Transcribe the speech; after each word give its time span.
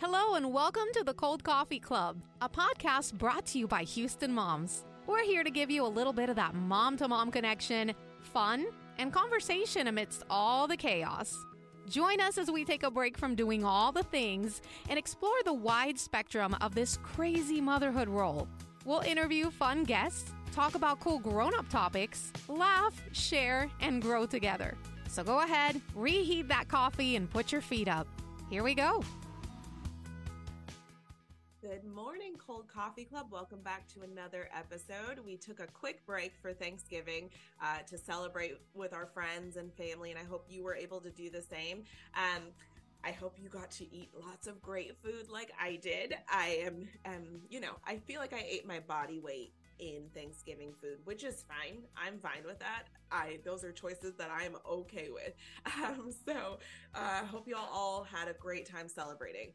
Hello, 0.00 0.36
and 0.36 0.52
welcome 0.52 0.84
to 0.92 1.02
the 1.02 1.12
Cold 1.12 1.42
Coffee 1.42 1.80
Club, 1.80 2.22
a 2.40 2.48
podcast 2.48 3.14
brought 3.14 3.44
to 3.46 3.58
you 3.58 3.66
by 3.66 3.82
Houston 3.82 4.32
Moms. 4.32 4.84
We're 5.08 5.24
here 5.24 5.42
to 5.42 5.50
give 5.50 5.72
you 5.72 5.84
a 5.84 5.88
little 5.88 6.12
bit 6.12 6.28
of 6.28 6.36
that 6.36 6.54
mom 6.54 6.96
to 6.98 7.08
mom 7.08 7.32
connection, 7.32 7.92
fun, 8.20 8.66
and 8.98 9.12
conversation 9.12 9.88
amidst 9.88 10.22
all 10.30 10.68
the 10.68 10.76
chaos. 10.76 11.36
Join 11.88 12.20
us 12.20 12.38
as 12.38 12.48
we 12.48 12.64
take 12.64 12.84
a 12.84 12.92
break 12.92 13.18
from 13.18 13.34
doing 13.34 13.64
all 13.64 13.90
the 13.90 14.04
things 14.04 14.62
and 14.88 15.00
explore 15.00 15.42
the 15.44 15.52
wide 15.52 15.98
spectrum 15.98 16.54
of 16.60 16.76
this 16.76 16.96
crazy 16.98 17.60
motherhood 17.60 18.08
role. 18.08 18.46
We'll 18.84 19.00
interview 19.00 19.50
fun 19.50 19.82
guests, 19.82 20.30
talk 20.52 20.76
about 20.76 21.00
cool 21.00 21.18
grown 21.18 21.56
up 21.58 21.68
topics, 21.68 22.32
laugh, 22.46 22.94
share, 23.10 23.68
and 23.80 24.00
grow 24.00 24.26
together. 24.26 24.76
So 25.08 25.24
go 25.24 25.40
ahead, 25.40 25.80
reheat 25.96 26.46
that 26.46 26.68
coffee, 26.68 27.16
and 27.16 27.28
put 27.28 27.50
your 27.50 27.62
feet 27.62 27.88
up. 27.88 28.06
Here 28.48 28.62
we 28.62 28.76
go. 28.76 29.02
Good 31.68 31.84
morning, 31.84 32.32
Cold 32.38 32.66
Coffee 32.66 33.04
Club. 33.04 33.26
Welcome 33.30 33.60
back 33.60 33.86
to 33.88 34.00
another 34.00 34.48
episode. 34.56 35.18
We 35.22 35.36
took 35.36 35.60
a 35.60 35.66
quick 35.66 36.06
break 36.06 36.32
for 36.40 36.54
Thanksgiving 36.54 37.28
uh, 37.62 37.80
to 37.88 37.98
celebrate 37.98 38.54
with 38.72 38.94
our 38.94 39.04
friends 39.04 39.58
and 39.58 39.70
family, 39.74 40.10
and 40.10 40.18
I 40.18 40.24
hope 40.24 40.46
you 40.48 40.64
were 40.64 40.74
able 40.74 40.98
to 41.00 41.10
do 41.10 41.28
the 41.28 41.42
same. 41.42 41.84
Um, 42.14 42.44
I 43.04 43.10
hope 43.10 43.36
you 43.38 43.50
got 43.50 43.70
to 43.72 43.94
eat 43.94 44.08
lots 44.18 44.46
of 44.46 44.62
great 44.62 44.96
food 45.02 45.28
like 45.28 45.52
I 45.60 45.76
did. 45.76 46.14
I 46.32 46.62
am, 46.64 46.88
um, 47.04 47.42
you 47.50 47.60
know, 47.60 47.76
I 47.86 47.98
feel 47.98 48.18
like 48.18 48.32
I 48.32 48.46
ate 48.48 48.66
my 48.66 48.80
body 48.80 49.18
weight 49.18 49.52
in 49.78 50.04
Thanksgiving 50.14 50.72
food, 50.80 50.98
which 51.04 51.22
is 51.22 51.44
fine. 51.46 51.82
I'm 51.96 52.18
fine 52.18 52.44
with 52.46 52.60
that. 52.60 52.84
I 53.12 53.40
those 53.44 53.62
are 53.62 53.72
choices 53.72 54.14
that 54.16 54.30
I'm 54.30 54.56
okay 54.66 55.08
with. 55.12 55.34
Um, 55.84 56.10
so 56.26 56.58
I 56.94 57.20
uh, 57.20 57.26
hope 57.26 57.46
you 57.46 57.56
all, 57.56 57.68
all 57.72 58.04
had 58.04 58.26
a 58.28 58.32
great 58.32 58.66
time 58.66 58.88
celebrating. 58.88 59.52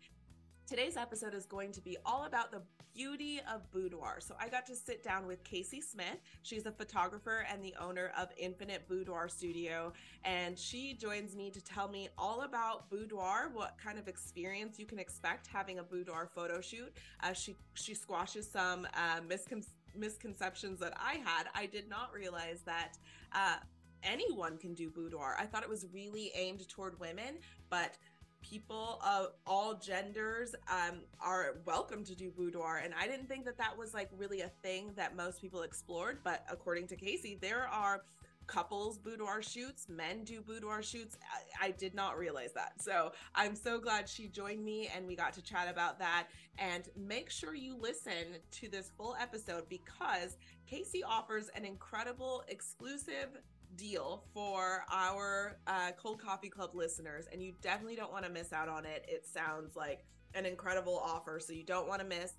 Today's 0.65 0.95
episode 0.95 1.33
is 1.33 1.45
going 1.45 1.73
to 1.73 1.81
be 1.81 1.97
all 2.05 2.23
about 2.23 2.49
the 2.49 2.61
beauty 2.95 3.41
of 3.53 3.69
boudoir. 3.71 4.21
So 4.21 4.33
I 4.39 4.47
got 4.47 4.65
to 4.67 4.75
sit 4.75 5.03
down 5.03 5.27
with 5.27 5.43
Kasey 5.43 5.83
Smith. 5.83 6.21
She's 6.41 6.65
a 6.65 6.71
photographer 6.71 7.45
and 7.51 7.61
the 7.61 7.75
owner 7.81 8.13
of 8.17 8.29
Infinite 8.37 8.87
Boudoir 8.87 9.27
Studio. 9.27 9.91
And 10.23 10.57
she 10.57 10.93
joins 10.93 11.35
me 11.35 11.49
to 11.51 11.61
tell 11.61 11.89
me 11.89 12.07
all 12.17 12.43
about 12.43 12.89
boudoir, 12.89 13.51
what 13.53 13.75
kind 13.77 13.99
of 13.99 14.07
experience 14.07 14.79
you 14.79 14.85
can 14.85 14.99
expect 14.99 15.47
having 15.47 15.79
a 15.79 15.83
boudoir 15.83 16.29
photo 16.33 16.61
shoot. 16.61 16.93
Uh, 17.21 17.33
she, 17.33 17.57
she 17.73 17.93
squashes 17.93 18.49
some 18.49 18.87
uh, 18.93 19.19
miscon- 19.27 19.67
misconceptions 19.93 20.79
that 20.79 20.93
I 20.95 21.15
had. 21.25 21.47
I 21.53 21.65
did 21.65 21.89
not 21.89 22.13
realize 22.13 22.61
that. 22.65 22.97
Uh, 23.33 23.57
anyone 24.03 24.57
can 24.57 24.73
do 24.73 24.89
boudoir. 24.89 25.35
I 25.39 25.45
thought 25.45 25.63
it 25.63 25.69
was 25.69 25.85
really 25.93 26.31
aimed 26.35 26.67
toward 26.67 26.99
women, 26.99 27.37
but 27.69 27.97
people 28.43 29.01
of 29.05 29.29
all 29.47 29.73
genders 29.75 30.53
um, 30.69 30.99
are 31.19 31.57
welcome 31.65 32.03
to 32.03 32.13
do 32.13 32.29
boudoir. 32.29 32.81
And 32.83 32.93
I 32.99 33.07
didn't 33.07 33.27
think 33.27 33.45
that 33.45 33.57
that 33.57 33.77
was 33.77 33.93
like 33.93 34.09
really 34.15 34.41
a 34.41 34.51
thing 34.61 34.91
that 34.95 35.15
most 35.15 35.41
people 35.41 35.61
explored. 35.61 36.19
But 36.23 36.45
according 36.51 36.87
to 36.87 36.95
Kasey, 36.95 37.39
there 37.39 37.67
are 37.67 38.03
couples 38.45 38.97
boudoir 38.97 39.41
shoots, 39.41 39.87
men 39.87 40.23
do 40.23 40.41
boudoir 40.41 40.83
shoots. 40.83 41.17
I, 41.61 41.67
I, 41.67 41.71
did 41.71 41.95
not 41.95 42.17
realize 42.17 42.51
that. 42.53 42.73
So 42.81 43.13
I'm 43.33 43.55
so 43.55 43.79
glad 43.79 44.09
she 44.09 44.27
joined 44.27 44.63
me 44.63 44.89
and 44.93 45.07
we 45.07 45.15
got 45.15 45.31
to 45.33 45.41
chat 45.41 45.69
about 45.69 45.97
that. 45.99 46.27
And 46.59 46.89
make 46.97 47.29
sure 47.29 47.55
you 47.55 47.77
listen 47.79 48.37
to 48.51 48.69
this 48.69 48.91
full 48.97 49.15
episode 49.19 49.69
because 49.69 50.37
Kasey 50.69 51.01
offers 51.07 51.49
an 51.55 51.65
incredible 51.65 52.43
exclusive 52.49 53.29
deal 53.75 54.23
for 54.33 54.85
our 54.91 55.57
uh, 55.67 55.91
Cold 55.97 56.21
Coffee 56.21 56.49
Club 56.49 56.71
listeners, 56.73 57.25
and 57.31 57.41
you 57.41 57.53
definitely 57.61 57.95
don't 57.95 58.11
want 58.11 58.25
to 58.25 58.31
miss 58.31 58.53
out 58.53 58.69
on 58.69 58.85
it. 58.85 59.05
It 59.07 59.25
sounds 59.25 59.75
like 59.75 60.05
an 60.33 60.45
incredible 60.45 60.97
offer, 60.97 61.39
so 61.39 61.53
you 61.53 61.63
don't 61.63 61.87
want 61.87 62.01
to 62.01 62.07
miss 62.07 62.33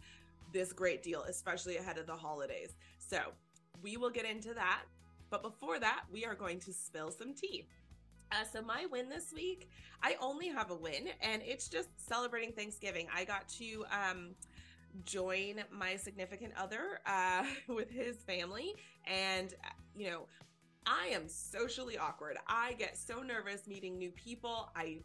this 0.52 0.72
great 0.72 1.02
deal, 1.02 1.22
especially 1.24 1.77
ahead 1.77 1.98
of 1.98 2.06
the 2.06 2.16
holidays. 2.16 2.74
So, 2.98 3.18
we 3.82 3.96
will 3.96 4.10
get 4.10 4.24
into 4.24 4.55
that. 4.55 4.82
But 5.30 5.42
before 5.42 5.78
that, 5.80 6.05
we 6.12 6.24
are 6.24 6.34
going 6.34 6.61
to 6.61 6.73
spill 6.73 7.11
some 7.11 7.34
tea. 7.34 7.67
Uh, 8.33 8.44
so 8.50 8.62
my 8.62 8.86
win 8.90 9.08
this 9.08 9.33
week, 9.33 9.68
I 10.02 10.17
only 10.20 10.48
have 10.48 10.70
a 10.70 10.74
win, 10.74 11.08
and 11.20 11.42
it's 11.44 11.68
just 11.68 11.89
celebrating 11.96 12.52
Thanksgiving. 12.52 13.06
I 13.14 13.24
got 13.24 13.48
to 13.61 13.84
um, 13.90 14.30
join 15.05 15.62
my 15.70 15.96
significant 15.96 16.52
other 16.58 17.00
uh, 17.06 17.44
with 17.68 17.90
his 17.90 18.17
family, 18.18 18.74
and 19.06 19.55
you 19.96 20.11
know, 20.11 20.27
I 20.86 21.08
am 21.08 21.28
socially 21.28 21.96
awkward. 21.96 22.36
I 22.46 22.74
get 22.74 22.96
so 22.96 23.22
nervous 23.22 23.67
meeting 23.67 23.98
new 23.98 24.11
people. 24.11 24.70
I 24.77 25.00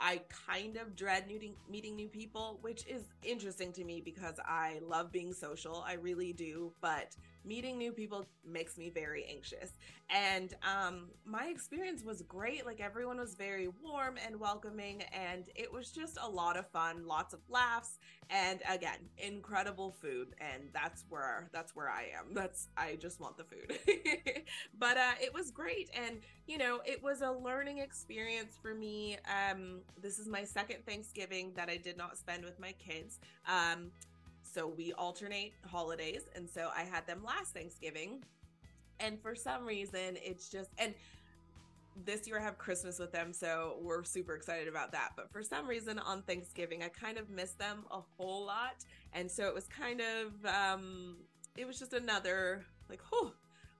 I 0.00 0.22
kind 0.46 0.76
of 0.76 0.96
dread 0.96 1.26
meeting 1.26 1.54
meeting 1.70 1.96
new 1.96 2.08
people, 2.08 2.58
which 2.62 2.86
is 2.86 3.02
interesting 3.22 3.72
to 3.74 3.84
me 3.84 4.00
because 4.00 4.38
I 4.44 4.80
love 4.86 5.12
being 5.12 5.32
social. 5.32 5.84
I 5.86 5.94
really 5.94 6.32
do, 6.32 6.72
but 6.80 7.16
meeting 7.44 7.78
new 7.78 7.92
people 7.92 8.24
makes 8.44 8.76
me 8.78 8.90
very 8.90 9.24
anxious. 9.24 9.72
And 10.10 10.54
um, 10.62 11.08
my 11.24 11.46
experience 11.46 12.04
was 12.04 12.22
great. 12.22 12.66
Like 12.66 12.80
everyone 12.80 13.18
was 13.18 13.34
very 13.34 13.68
warm 13.82 14.18
and 14.24 14.38
welcoming, 14.38 15.02
and 15.12 15.44
it 15.54 15.72
was 15.72 15.90
just 15.90 16.18
a 16.22 16.28
lot 16.28 16.56
of 16.56 16.68
fun, 16.68 17.06
lots 17.06 17.32
of 17.32 17.40
laughs, 17.48 17.98
and 18.28 18.60
again, 18.70 18.98
incredible 19.18 19.90
food. 19.90 20.34
And 20.40 20.64
that's 20.74 21.04
where 21.08 21.48
that's 21.52 21.74
where 21.74 21.88
I 21.88 22.08
am. 22.18 22.34
That's 22.34 22.68
I 22.76 22.96
just 22.96 23.20
want 23.20 23.36
the 23.38 23.44
food. 23.44 23.78
but 24.78 24.96
uh, 24.96 25.12
it 25.20 25.32
was 25.32 25.50
great, 25.50 25.90
and 25.94 26.18
you 26.46 26.58
know, 26.58 26.80
it 26.84 27.02
was 27.02 27.22
a 27.22 27.30
learning 27.30 27.78
experience 27.78 28.58
for 28.60 28.74
me. 28.74 29.16
Um, 29.26 29.80
this 30.00 30.18
is 30.18 30.28
my 30.28 30.44
second 30.44 30.84
Thanksgiving 30.86 31.52
that 31.56 31.70
I 31.70 31.76
did 31.76 31.96
not 31.96 32.18
spend 32.18 32.44
with 32.44 32.58
my 32.58 32.72
kids. 32.72 33.18
Um, 33.46 33.90
so 34.52 34.66
we 34.66 34.92
alternate 34.92 35.54
holidays. 35.66 36.22
And 36.34 36.48
so 36.48 36.70
I 36.76 36.82
had 36.82 37.06
them 37.06 37.22
last 37.24 37.54
Thanksgiving. 37.54 38.24
And 39.00 39.20
for 39.20 39.34
some 39.34 39.66
reason, 39.66 40.16
it's 40.22 40.48
just, 40.48 40.70
and 40.78 40.94
this 42.04 42.26
year 42.26 42.38
I 42.38 42.42
have 42.42 42.56
Christmas 42.58 42.98
with 42.98 43.12
them, 43.12 43.32
so 43.32 43.76
we're 43.82 44.04
super 44.04 44.34
excited 44.34 44.68
about 44.68 44.92
that. 44.92 45.10
But 45.16 45.30
for 45.32 45.42
some 45.42 45.66
reason 45.66 45.98
on 45.98 46.22
Thanksgiving, 46.22 46.82
I 46.82 46.88
kind 46.88 47.18
of 47.18 47.28
missed 47.28 47.58
them 47.58 47.84
a 47.90 48.00
whole 48.16 48.46
lot. 48.46 48.84
And 49.12 49.30
so 49.30 49.46
it 49.46 49.54
was 49.54 49.66
kind 49.66 50.00
of, 50.00 50.46
um, 50.46 51.16
it 51.56 51.66
was 51.66 51.78
just 51.78 51.92
another, 51.92 52.64
like, 52.88 53.00
oh, 53.12 53.32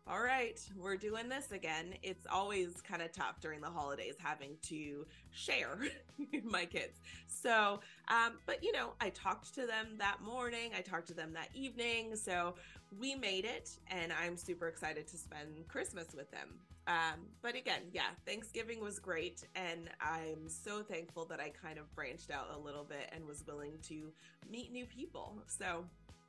all 0.08 0.20
right, 0.20 0.60
we're 0.76 0.96
doing 0.96 1.28
this 1.28 1.52
again. 1.52 1.94
It's 2.02 2.26
always 2.30 2.80
kind 2.80 3.02
of 3.02 3.12
tough 3.12 3.40
during 3.40 3.60
the 3.60 3.70
holidays 3.70 4.14
having 4.18 4.56
to 4.62 5.06
share 5.30 5.78
my 6.42 6.64
kids. 6.64 6.98
So, 7.28 7.80
um, 8.08 8.32
but 8.44 8.64
you 8.64 8.72
know, 8.72 8.94
I 9.00 9.10
talked 9.10 9.54
to 9.54 9.66
them 9.66 9.94
that 9.98 10.20
morning, 10.20 10.72
I 10.76 10.80
talked 10.80 11.06
to 11.08 11.14
them 11.14 11.32
that 11.34 11.48
evening. 11.54 12.16
So 12.16 12.54
we 12.98 13.14
made 13.14 13.44
it, 13.44 13.70
and 13.88 14.12
I'm 14.12 14.36
super 14.36 14.66
excited 14.66 15.06
to 15.06 15.16
spend 15.16 15.68
Christmas 15.68 16.08
with 16.16 16.30
them. 16.32 16.48
Um, 16.88 17.20
but 17.40 17.54
again, 17.54 17.82
yeah, 17.92 18.10
Thanksgiving 18.26 18.82
was 18.82 18.98
great, 18.98 19.44
and 19.54 19.88
I'm 20.00 20.48
so 20.48 20.82
thankful 20.82 21.24
that 21.26 21.38
I 21.38 21.50
kind 21.50 21.78
of 21.78 21.94
branched 21.94 22.32
out 22.32 22.48
a 22.52 22.58
little 22.58 22.84
bit 22.84 23.08
and 23.12 23.24
was 23.24 23.44
willing 23.46 23.78
to 23.84 24.12
meet 24.50 24.72
new 24.72 24.86
people. 24.86 25.38
So 25.46 25.84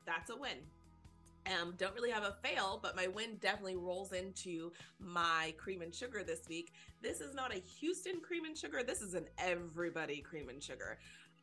that's 0.06 0.30
a 0.30 0.36
win. 0.36 0.60
Um, 1.46 1.74
don't 1.78 1.94
really 1.94 2.12
have 2.12 2.24
a 2.24 2.36
fail, 2.42 2.80
but 2.82 2.96
my 2.96 3.08
win 3.08 3.38
definitely 3.42 3.76
rolls 3.76 4.14
into 4.14 4.72
my 5.00 5.54
cream 5.58 5.82
and 5.82 5.94
sugar 5.94 6.24
this 6.24 6.48
week. 6.48 6.74
This 7.02 7.20
is 7.20 7.34
not 7.34 7.54
a 7.54 7.60
Houston 7.80 8.22
cream 8.22 8.46
and 8.46 8.58
sugar, 8.58 8.84
this 8.84 9.02
is 9.02 9.14
an 9.14 9.28
everybody 9.38 10.22
cream 10.22 10.50
and 10.50 10.62
sugar. 10.64 11.00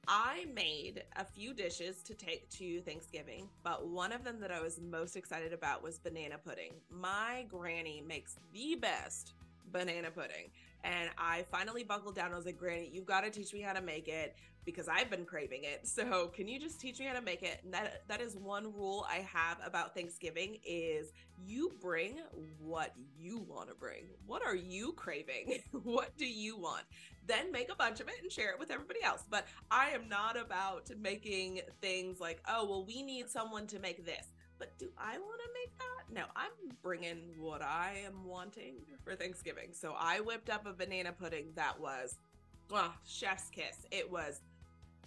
I 0.09 0.47
made 0.55 1.05
a 1.17 1.25
few 1.25 1.53
dishes 1.53 2.03
to 2.05 2.15
take 2.15 2.49
to 2.51 2.81
Thanksgiving, 2.81 3.49
but 3.63 3.87
one 3.87 4.13
of 4.13 4.25
them 4.25 4.41
that 4.41 4.51
I 4.51 4.61
was 4.61 4.81
most 4.81 5.15
excited 5.17 5.53
about 5.53 5.83
was 5.83 5.99
banana 5.99 6.39
pudding. 6.39 6.73
My 6.91 7.45
granny 7.49 8.03
makes 8.07 8.37
the 8.53 8.77
best 8.77 9.35
banana 9.71 10.11
pudding. 10.11 10.51
And 10.85 11.11
I 11.19 11.45
finally 11.51 11.85
buckled 11.85 12.15
down. 12.15 12.33
I 12.33 12.37
was 12.37 12.47
like, 12.47 12.59
Granny, 12.59 12.91
you've 12.93 13.07
got 13.07 13.23
to 13.23 13.31
teach 13.31 13.53
me 13.53 13.61
how 13.61 13.73
to 13.73 13.83
make 13.83 14.09
it 14.09 14.37
because 14.65 14.89
I've 14.89 15.11
been 15.11 15.25
craving 15.25 15.65
it. 15.65 15.87
So 15.87 16.29
can 16.29 16.49
you 16.49 16.59
just 16.59 16.81
teach 16.81 16.99
me 17.01 17.07
how 17.07 17.15
to 17.15 17.23
make 17.23 17.43
it? 17.43 17.61
And 17.65 17.73
that 17.75 18.03
that 18.09 18.21
is 18.21 18.37
one 18.37 18.73
rule 18.75 19.07
I 19.09 19.27
have 19.33 19.59
about 19.65 19.95
Thanksgiving 19.95 20.59
is 20.65 21.13
you 21.39 21.73
bring 21.81 22.21
what 22.59 22.95
you 23.19 23.39
want 23.39 23.69
to 23.69 23.75
bring. 23.75 24.05
What 24.27 24.45
are 24.45 24.55
you 24.55 24.93
craving? 24.93 25.59
what 25.83 26.17
do 26.17 26.27
you 26.27 26.57
want? 26.57 26.85
Then 27.27 27.53
make 27.53 27.71
a 27.71 27.77
bunch 27.77 28.01
of 28.01 28.09
it 28.09 28.15
and 28.23 28.31
share 28.31 28.51
it 28.51 28.59
with 28.59 28.71
everybody 28.71 29.03
else. 29.03 29.25
But 29.29 29.47
I 29.71 29.91
am 29.91 30.09
not 30.09 30.39
about 30.39 30.91
making 31.01 31.61
things 31.81 32.21
like, 32.21 32.41
oh, 32.49 32.67
well, 32.69 32.85
we 32.85 33.03
need 33.03 33.29
someone 33.29 33.67
to 33.69 33.79
make 33.79 34.05
this 34.05 34.27
but 34.61 34.79
do 34.79 34.89
I 34.97 35.19
want 35.19 35.41
to 35.41 35.49
make 35.55 35.77
that? 35.79 36.15
No, 36.15 36.23
I'm 36.37 36.77
bringing 36.83 37.35
what 37.41 37.63
I 37.63 38.03
am 38.07 38.25
wanting 38.25 38.75
for 39.03 39.17
Thanksgiving. 39.17 39.71
So 39.73 39.95
I 39.99 40.21
whipped 40.21 40.51
up 40.51 40.67
a 40.67 40.73
banana 40.73 41.13
pudding 41.13 41.47
that 41.57 41.81
was, 41.81 42.19
well, 42.71 42.93
chef's 43.05 43.49
kiss. 43.51 43.87
It 43.91 44.09
was 44.09 44.43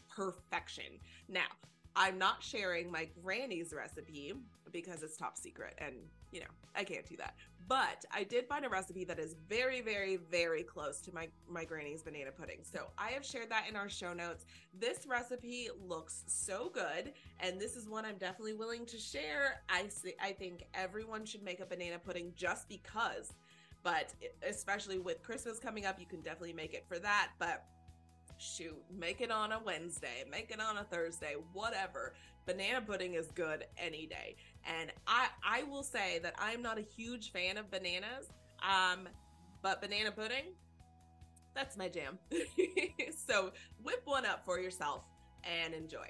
perfection. 0.09 0.99
Now, 1.29 1.47
I'm 1.95 2.17
not 2.17 2.43
sharing 2.43 2.91
my 2.91 3.07
granny's 3.23 3.71
recipe 3.73 4.33
because 4.71 5.03
it's 5.03 5.15
top 5.15 5.37
secret 5.37 5.75
and 5.77 5.95
you 6.33 6.39
know, 6.39 6.47
I 6.75 6.83
can't 6.83 7.07
do 7.07 7.15
that. 7.17 7.35
But 7.67 8.03
I 8.11 8.23
did 8.23 8.47
find 8.47 8.65
a 8.65 8.69
recipe 8.69 9.05
that 9.05 9.19
is 9.19 9.35
very, 9.47 9.79
very, 9.79 10.17
very 10.17 10.63
close 10.63 10.99
to 11.01 11.13
my 11.13 11.29
my 11.47 11.63
granny's 11.63 12.03
banana 12.03 12.31
pudding. 12.31 12.59
So 12.63 12.87
I 12.97 13.11
have 13.11 13.25
shared 13.25 13.49
that 13.51 13.69
in 13.69 13.75
our 13.75 13.87
show 13.87 14.13
notes. 14.13 14.45
This 14.77 15.05
recipe 15.07 15.69
looks 15.87 16.23
so 16.27 16.69
good, 16.73 17.13
and 17.39 17.61
this 17.61 17.75
is 17.75 17.87
one 17.87 18.03
I'm 18.05 18.17
definitely 18.17 18.53
willing 18.53 18.85
to 18.87 18.97
share. 18.97 19.61
I 19.69 19.87
see, 19.87 20.13
I 20.21 20.31
think 20.33 20.63
everyone 20.73 21.25
should 21.25 21.43
make 21.43 21.61
a 21.61 21.65
banana 21.65 21.99
pudding 21.99 22.33
just 22.35 22.67
because. 22.67 23.33
But 23.83 24.13
especially 24.47 24.97
with 24.99 25.21
Christmas 25.23 25.59
coming 25.59 25.85
up, 25.85 25.99
you 25.99 26.05
can 26.05 26.21
definitely 26.21 26.53
make 26.53 26.73
it 26.73 26.85
for 26.87 26.99
that. 26.99 27.29
But 27.37 27.65
shoot, 28.37 28.77
make 28.91 29.21
it 29.21 29.31
on 29.31 29.51
a 29.51 29.59
Wednesday, 29.63 30.23
make 30.29 30.51
it 30.51 30.59
on 30.59 30.77
a 30.77 30.83
Thursday, 30.83 31.35
whatever. 31.53 32.13
Banana 32.45 32.81
pudding 32.81 33.13
is 33.13 33.27
good 33.31 33.65
any 33.77 34.05
day. 34.05 34.35
And 34.65 34.91
I 35.07 35.27
I 35.45 35.63
will 35.63 35.83
say 35.83 36.19
that 36.23 36.35
I'm 36.37 36.61
not 36.61 36.77
a 36.77 36.81
huge 36.81 37.31
fan 37.31 37.57
of 37.57 37.71
bananas. 37.71 38.31
Um, 38.61 39.07
but 39.61 39.81
banana 39.81 40.11
pudding, 40.11 40.53
that's 41.55 41.77
my 41.77 41.87
jam. 41.87 42.19
so 43.27 43.51
whip 43.81 44.01
one 44.05 44.25
up 44.25 44.43
for 44.45 44.59
yourself 44.59 45.03
and 45.43 45.73
enjoy. 45.73 46.07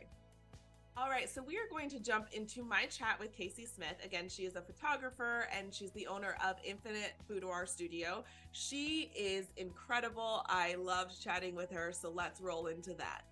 All 0.96 1.10
right, 1.10 1.28
so 1.28 1.42
we 1.42 1.58
are 1.58 1.68
going 1.72 1.90
to 1.90 2.00
jump 2.00 2.28
into 2.34 2.64
my 2.64 2.86
chat 2.86 3.20
with 3.20 3.36
Kasey 3.36 3.68
Smith. 3.68 3.96
Again, 4.06 4.30
she 4.30 4.44
is 4.44 4.56
a 4.56 4.62
photographer 4.62 5.48
and 5.52 5.74
she's 5.74 5.90
the 5.92 6.06
owner 6.06 6.38
of 6.46 6.56
Infinite 6.64 7.14
Boudoir 7.28 7.66
Studio. 7.66 8.24
She 8.52 9.12
is 9.16 9.48
incredible. 9.58 10.46
I 10.46 10.76
loved 10.76 11.20
chatting 11.20 11.56
with 11.56 11.72
her, 11.72 11.92
so 11.94 12.12
let's 12.12 12.40
roll 12.40 12.68
into 12.68 12.94
that. 12.94 13.24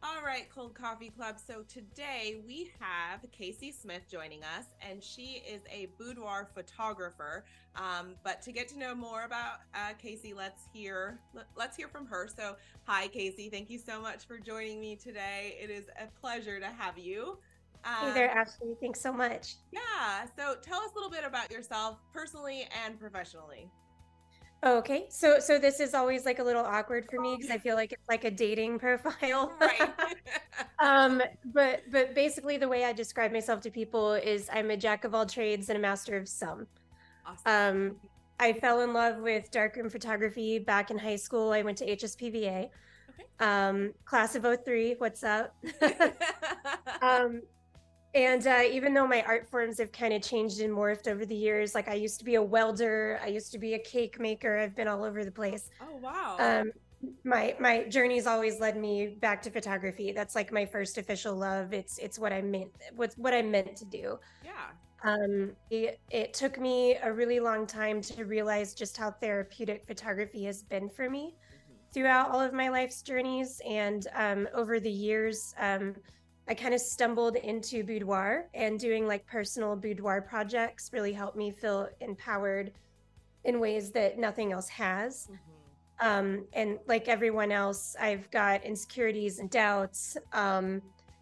All 0.00 0.22
right, 0.24 0.48
Cold 0.54 0.74
Coffee 0.74 1.10
Club. 1.10 1.38
So 1.44 1.64
today 1.68 2.40
we 2.46 2.70
have 2.78 3.20
Kasey 3.36 3.74
Smith 3.74 4.02
joining 4.08 4.44
us, 4.44 4.66
and 4.80 5.02
she 5.02 5.42
is 5.48 5.60
a 5.68 5.88
boudoir 5.98 6.48
photographer. 6.54 7.44
Um, 7.74 8.14
but 8.22 8.40
to 8.42 8.52
get 8.52 8.68
to 8.68 8.78
know 8.78 8.94
more 8.94 9.24
about 9.24 9.58
uh, 9.74 9.94
Kasey, 10.00 10.36
let's 10.36 10.62
hear 10.72 11.18
let, 11.34 11.46
us 11.58 11.74
hear 11.76 11.88
from 11.88 12.06
her. 12.06 12.28
So, 12.28 12.54
hi, 12.84 13.08
Kasey. 13.08 13.50
Thank 13.50 13.70
you 13.70 13.78
so 13.78 14.00
much 14.00 14.24
for 14.24 14.38
joining 14.38 14.80
me 14.80 14.94
today. 14.94 15.56
It 15.60 15.68
is 15.68 15.86
a 16.00 16.06
pleasure 16.20 16.60
to 16.60 16.66
have 16.66 16.96
you. 16.96 17.38
Um, 17.84 18.08
hey 18.08 18.14
there, 18.14 18.30
Ashley. 18.30 18.74
Thanks 18.80 19.00
so 19.00 19.12
much. 19.12 19.56
Yeah. 19.72 20.26
So, 20.36 20.56
tell 20.62 20.80
us 20.80 20.92
a 20.92 20.94
little 20.94 21.10
bit 21.10 21.24
about 21.26 21.50
yourself, 21.50 21.98
personally 22.12 22.68
and 22.84 23.00
professionally. 23.00 23.68
Okay, 24.64 25.06
so 25.08 25.38
so 25.38 25.58
this 25.58 25.78
is 25.78 25.94
always 25.94 26.24
like 26.24 26.40
a 26.40 26.42
little 26.42 26.64
awkward 26.64 27.08
for 27.08 27.20
me 27.20 27.36
because 27.36 27.50
I 27.50 27.58
feel 27.58 27.76
like 27.76 27.92
it's 27.92 28.08
like 28.08 28.24
a 28.24 28.30
dating 28.30 28.78
profile. 28.80 29.52
Right. 29.60 29.92
um, 30.80 31.22
but 31.44 31.82
but 31.92 32.14
basically 32.14 32.56
the 32.56 32.68
way 32.68 32.84
I 32.84 32.92
describe 32.92 33.32
myself 33.32 33.60
to 33.62 33.70
people 33.70 34.14
is 34.14 34.50
I'm 34.52 34.70
a 34.70 34.76
jack 34.76 35.04
of 35.04 35.14
all 35.14 35.26
trades 35.26 35.68
and 35.68 35.78
a 35.78 35.80
master 35.80 36.16
of 36.16 36.28
some. 36.28 36.66
Awesome. 37.24 37.86
Um, 37.90 37.96
I 38.40 38.52
fell 38.52 38.80
in 38.80 38.92
love 38.92 39.18
with 39.18 39.50
darkroom 39.50 39.90
photography 39.90 40.58
back 40.58 40.90
in 40.90 40.98
high 40.98 41.16
school. 41.16 41.52
I 41.52 41.62
went 41.62 41.78
to 41.78 41.86
HSPVA. 41.86 42.68
Okay. 43.10 43.24
Um, 43.40 43.92
class 44.04 44.34
of 44.34 44.46
03, 44.64 44.94
what's 44.98 45.24
up? 45.24 45.54
um, 47.02 47.42
and 48.18 48.44
uh, 48.48 48.62
even 48.68 48.94
though 48.94 49.06
my 49.06 49.22
art 49.22 49.48
forms 49.48 49.78
have 49.78 49.92
kind 49.92 50.12
of 50.12 50.22
changed 50.22 50.60
and 50.60 50.74
morphed 50.74 51.06
over 51.06 51.24
the 51.24 51.36
years, 51.36 51.72
like 51.72 51.86
I 51.86 51.94
used 51.94 52.18
to 52.18 52.24
be 52.24 52.34
a 52.34 52.42
welder, 52.42 53.20
I 53.22 53.28
used 53.28 53.52
to 53.52 53.58
be 53.58 53.74
a 53.74 53.78
cake 53.78 54.18
maker. 54.18 54.58
I've 54.58 54.74
been 54.74 54.88
all 54.88 55.04
over 55.04 55.24
the 55.24 55.30
place. 55.30 55.70
Oh 55.80 55.96
wow! 56.02 56.36
Um, 56.40 56.72
my 57.22 57.54
my 57.60 57.84
journey's 57.84 58.26
always 58.26 58.58
led 58.58 58.76
me 58.76 59.06
back 59.20 59.40
to 59.42 59.50
photography. 59.50 60.10
That's 60.10 60.34
like 60.34 60.50
my 60.52 60.66
first 60.66 60.98
official 60.98 61.36
love. 61.36 61.72
It's 61.72 61.98
it's 61.98 62.18
what 62.18 62.32
I 62.32 62.42
meant. 62.42 62.70
What's 62.96 63.16
what 63.16 63.34
I 63.34 63.42
meant 63.42 63.76
to 63.76 63.84
do. 63.84 64.18
Yeah. 64.44 64.52
Um, 65.04 65.52
it, 65.70 66.00
it 66.10 66.34
took 66.34 66.58
me 66.58 66.96
a 66.96 67.12
really 67.12 67.38
long 67.38 67.68
time 67.68 68.00
to 68.02 68.24
realize 68.24 68.74
just 68.74 68.96
how 68.96 69.12
therapeutic 69.12 69.86
photography 69.86 70.42
has 70.46 70.64
been 70.64 70.88
for 70.88 71.08
me 71.08 71.36
mm-hmm. 71.36 71.74
throughout 71.92 72.32
all 72.32 72.40
of 72.40 72.52
my 72.52 72.68
life's 72.68 73.00
journeys, 73.00 73.60
and 73.64 74.08
um, 74.16 74.48
over 74.54 74.80
the 74.80 74.90
years. 74.90 75.54
Um, 75.60 75.94
I 76.48 76.54
kind 76.54 76.72
of 76.72 76.80
stumbled 76.80 77.36
into 77.36 77.84
boudoir 77.84 78.46
and 78.54 78.80
doing 78.80 79.06
like 79.06 79.26
personal 79.26 79.76
boudoir 79.76 80.22
projects 80.22 80.90
really 80.92 81.12
helped 81.12 81.36
me 81.36 81.50
feel 81.50 81.88
empowered 82.00 82.72
in 83.44 83.60
ways 83.60 83.90
that 83.92 84.18
nothing 84.18 84.52
else 84.52 84.68
has. 84.68 85.28
Mm-hmm. 85.30 86.06
Um, 86.08 86.46
and 86.52 86.78
like 86.86 87.08
everyone 87.08 87.52
else, 87.52 87.96
I've 88.00 88.30
got 88.30 88.64
insecurities 88.64 89.40
and 89.40 89.50
doubts. 89.50 90.16
Um, 90.32 90.80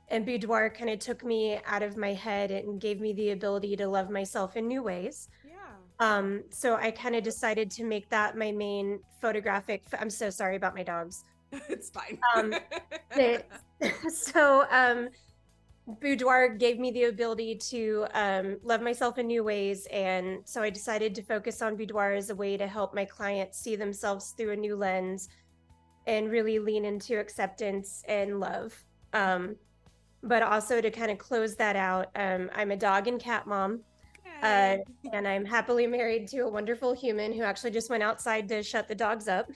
and 0.08 0.25
boudoir 0.25 0.70
kind 0.70 0.90
of 0.90 1.00
took 1.00 1.25
me 1.25 1.58
out 1.67 1.82
of 1.82 1.96
my 1.96 2.12
head 2.12 2.50
and 2.52 2.81
gave 2.81 3.00
me 3.00 3.12
the 3.12 3.31
ability 3.31 3.75
to 3.76 3.88
love 3.88 4.11
myself 4.11 4.56
in 4.56 4.69
new 4.69 4.82
ways. 4.82 5.28
Yeah. 5.44 5.55
Um, 5.99 6.44
so 6.50 6.76
I 6.76 6.93
kind 6.93 7.17
of 7.17 7.25
decided 7.25 7.70
to 7.73 7.84
make 7.84 8.08
that 8.11 8.37
my 8.37 8.52
main 8.52 9.00
photographic. 9.20 9.82
I'm 9.99 10.11
so 10.11 10.31
sorry 10.31 10.55
about 10.55 10.75
my 10.75 10.84
dogs. 10.84 11.25
it's 11.69 11.91
fine. 11.91 12.19
um, 12.35 12.55
so 14.09 14.67
um, 14.71 15.09
boudoir 16.01 16.49
gave 16.49 16.79
me 16.79 16.91
the 16.91 17.05
ability 17.05 17.55
to 17.55 18.07
um, 18.15 18.57
love 18.63 18.83
myself 18.83 19.19
in 19.19 19.27
new 19.27 19.45
ways 19.45 19.87
and 19.93 20.39
so 20.45 20.63
i 20.63 20.69
decided 20.69 21.15
to 21.15 21.23
focus 21.23 21.63
on 21.63 21.77
boudoir 21.77 22.13
as 22.13 22.31
a 22.31 22.35
way 22.35 22.57
to 22.57 22.67
help 22.67 22.95
my 22.95 23.05
clients 23.05 23.59
see 23.61 23.77
themselves 23.77 24.35
through 24.37 24.51
a 24.51 24.57
new 24.57 24.75
lens 24.75 25.29
and 26.07 26.31
really 26.31 26.59
lean 26.59 26.85
into 26.85 27.19
acceptance 27.19 28.03
and 28.09 28.41
love 28.41 28.75
um, 29.13 29.55
but 30.23 30.43
also 30.43 30.81
to 30.81 30.91
kind 30.91 31.11
of 31.11 31.19
close 31.19 31.55
that 31.55 31.77
out 31.77 32.09
um, 32.17 32.51
i'm 32.55 32.73
a 32.73 32.77
dog 32.77 33.07
and 33.07 33.21
cat 33.21 33.47
mom 33.47 33.81
uh, 34.43 34.77
and 35.13 35.27
I'm 35.27 35.45
happily 35.45 35.87
married 35.87 36.29
to 36.29 36.41
a 36.41 36.49
wonderful 36.49 36.93
human 36.93 37.33
who 37.33 37.43
actually 37.43 37.71
just 37.71 37.91
went 37.91 38.03
outside 38.03 38.49
to 38.49 38.63
shut 38.63 38.89
the 38.89 38.95
dogs 38.95 39.29
up. 39.29 39.51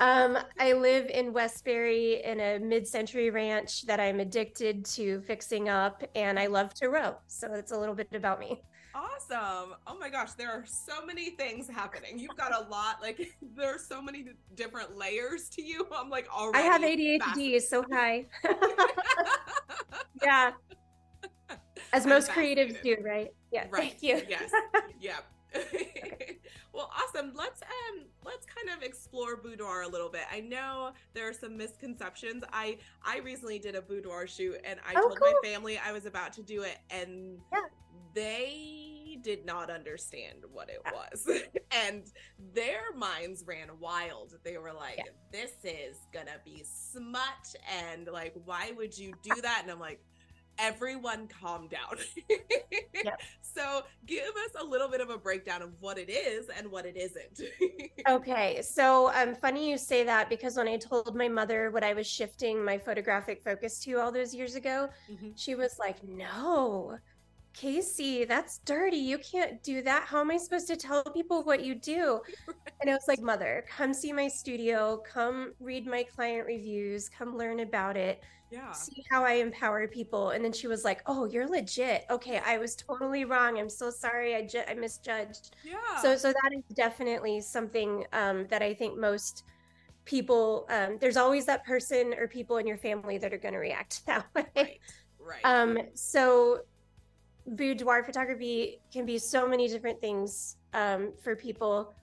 Um, 0.00 0.38
I 0.58 0.72
live 0.72 1.06
in 1.06 1.32
Westbury 1.32 2.22
in 2.24 2.40
a 2.40 2.58
mid-century 2.58 3.30
ranch 3.30 3.86
that 3.86 4.00
I'm 4.00 4.20
addicted 4.20 4.84
to 4.86 5.20
fixing 5.22 5.68
up, 5.68 6.02
and 6.14 6.38
I 6.38 6.46
love 6.46 6.74
to 6.74 6.88
row. 6.88 7.16
So 7.26 7.52
it's 7.54 7.72
a 7.72 7.78
little 7.78 7.94
bit 7.94 8.08
about 8.12 8.40
me. 8.40 8.62
Awesome! 8.94 9.74
Oh 9.86 9.96
my 9.98 10.10
gosh, 10.10 10.32
there 10.32 10.50
are 10.50 10.64
so 10.66 11.04
many 11.06 11.30
things 11.30 11.68
happening. 11.68 12.18
You've 12.18 12.36
got 12.36 12.52
a 12.52 12.68
lot. 12.68 13.00
Like 13.00 13.34
there 13.56 13.74
are 13.74 13.78
so 13.78 14.02
many 14.02 14.26
different 14.54 14.96
layers 14.96 15.48
to 15.50 15.62
you. 15.62 15.86
I'm 15.94 16.10
like 16.10 16.28
already. 16.34 16.58
I 16.58 16.62
have 16.62 16.82
ADHD, 16.82 17.60
so 17.62 17.84
hi. 17.90 18.26
yeah. 20.22 20.52
As 21.92 22.06
most 22.06 22.30
creatives 22.30 22.82
do, 22.82 22.96
right? 23.02 23.28
Yeah. 23.50 23.66
Right. 23.70 23.90
Thank 23.90 24.02
you. 24.02 24.22
Yes. 24.28 24.50
Yep. 25.00 25.24
well, 26.72 26.90
awesome. 26.96 27.32
Let's 27.34 27.62
um 27.62 28.04
let's 28.24 28.46
kind 28.46 28.76
of 28.76 28.82
explore 28.82 29.36
boudoir 29.36 29.82
a 29.82 29.88
little 29.88 30.08
bit. 30.08 30.22
I 30.32 30.40
know 30.40 30.92
there 31.14 31.28
are 31.28 31.32
some 31.32 31.56
misconceptions. 31.56 32.44
I 32.52 32.78
I 33.04 33.18
recently 33.18 33.58
did 33.58 33.74
a 33.74 33.82
boudoir 33.82 34.26
shoot 34.26 34.56
and 34.64 34.80
I 34.86 34.94
oh, 34.96 35.08
told 35.08 35.20
cool. 35.20 35.32
my 35.32 35.48
family 35.48 35.78
I 35.78 35.92
was 35.92 36.06
about 36.06 36.32
to 36.34 36.42
do 36.42 36.62
it 36.62 36.78
and 36.90 37.38
yeah. 37.52 37.60
they 38.14 39.18
did 39.22 39.44
not 39.46 39.70
understand 39.70 40.44
what 40.50 40.68
it 40.68 40.80
yeah. 40.84 40.92
was. 40.92 41.28
and 41.70 42.02
their 42.54 42.92
minds 42.96 43.44
ran 43.46 43.68
wild. 43.78 44.34
They 44.42 44.58
were 44.58 44.72
like, 44.72 44.98
yeah. 44.98 45.12
this 45.30 45.52
is 45.64 45.96
gonna 46.12 46.38
be 46.44 46.64
smut 46.64 47.54
and 47.90 48.08
like 48.12 48.34
why 48.44 48.72
would 48.76 48.96
you 48.96 49.12
do 49.22 49.40
that? 49.42 49.60
And 49.62 49.70
I'm 49.70 49.80
like, 49.80 50.00
everyone 50.62 51.28
calm 51.28 51.68
down. 51.68 51.98
yep. 53.04 53.20
So, 53.54 53.82
give 54.06 54.30
us 54.30 54.62
a 54.62 54.64
little 54.64 54.88
bit 54.88 55.02
of 55.02 55.10
a 55.10 55.18
breakdown 55.18 55.60
of 55.60 55.74
what 55.78 55.98
it 55.98 56.08
is 56.08 56.48
and 56.48 56.70
what 56.70 56.86
it 56.86 56.96
isn't. 56.96 57.42
okay. 58.08 58.62
So, 58.62 59.12
um, 59.12 59.34
funny 59.34 59.68
you 59.68 59.76
say 59.76 60.04
that 60.04 60.30
because 60.30 60.56
when 60.56 60.68
I 60.68 60.78
told 60.78 61.14
my 61.14 61.28
mother 61.28 61.70
what 61.70 61.84
I 61.84 61.92
was 61.92 62.06
shifting 62.06 62.64
my 62.64 62.78
photographic 62.78 63.44
focus 63.44 63.78
to 63.80 64.00
all 64.00 64.10
those 64.10 64.34
years 64.34 64.54
ago, 64.54 64.88
mm-hmm. 65.10 65.32
she 65.36 65.54
was 65.54 65.76
like, 65.78 66.02
no. 66.02 66.96
Kasey, 67.54 68.26
that's 68.26 68.60
dirty. 68.64 68.96
You 68.96 69.18
can't 69.18 69.62
do 69.62 69.82
that. 69.82 70.04
How 70.04 70.20
am 70.20 70.30
I 70.30 70.38
supposed 70.38 70.68
to 70.68 70.76
tell 70.76 71.04
people 71.04 71.42
what 71.42 71.62
you 71.62 71.74
do? 71.74 72.22
Right. 72.46 72.56
And 72.80 72.90
I 72.90 72.94
was 72.94 73.04
like, 73.06 73.20
Mother, 73.20 73.64
come 73.68 73.94
see 73.94 74.12
my 74.12 74.26
studio, 74.26 75.00
come 75.06 75.52
read 75.60 75.86
my 75.86 76.02
client 76.02 76.46
reviews, 76.48 77.08
come 77.08 77.36
learn 77.36 77.60
about 77.60 77.96
it 77.96 78.22
yeah. 78.52 78.72
see 78.72 79.04
how 79.10 79.24
I 79.24 79.34
empower 79.34 79.88
people. 79.88 80.30
And 80.30 80.44
then 80.44 80.52
she 80.52 80.66
was 80.66 80.84
like, 80.84 81.02
"Oh, 81.06 81.24
you're 81.24 81.48
legit. 81.48 82.04
Okay, 82.10 82.40
I 82.44 82.58
was 82.58 82.76
totally 82.76 83.24
wrong. 83.24 83.58
I'm 83.58 83.68
so 83.68 83.90
sorry. 83.90 84.36
I 84.36 84.46
ju- 84.46 84.62
I 84.68 84.74
misjudged." 84.74 85.56
Yeah. 85.64 85.76
So 86.00 86.16
so 86.16 86.28
that 86.28 86.50
is 86.56 86.62
definitely 86.74 87.40
something 87.40 88.04
um, 88.12 88.46
that 88.48 88.62
I 88.62 88.74
think 88.74 88.98
most 88.98 89.44
people. 90.04 90.66
Um, 90.68 90.98
there's 91.00 91.16
always 91.16 91.46
that 91.46 91.64
person 91.64 92.14
or 92.18 92.28
people 92.28 92.58
in 92.58 92.66
your 92.66 92.78
family 92.78 93.18
that 93.18 93.32
are 93.32 93.38
going 93.38 93.54
to 93.54 93.60
react 93.60 94.04
that 94.06 94.26
way. 94.34 94.44
Right. 94.54 94.80
Right. 95.18 95.44
Um. 95.44 95.78
So 95.94 96.60
boudoir 97.46 98.04
photography 98.04 98.80
can 98.92 99.04
be 99.04 99.18
so 99.18 99.48
many 99.48 99.68
different 99.68 100.00
things 100.00 100.56
um, 100.74 101.12
for 101.22 101.34
people. 101.34 101.94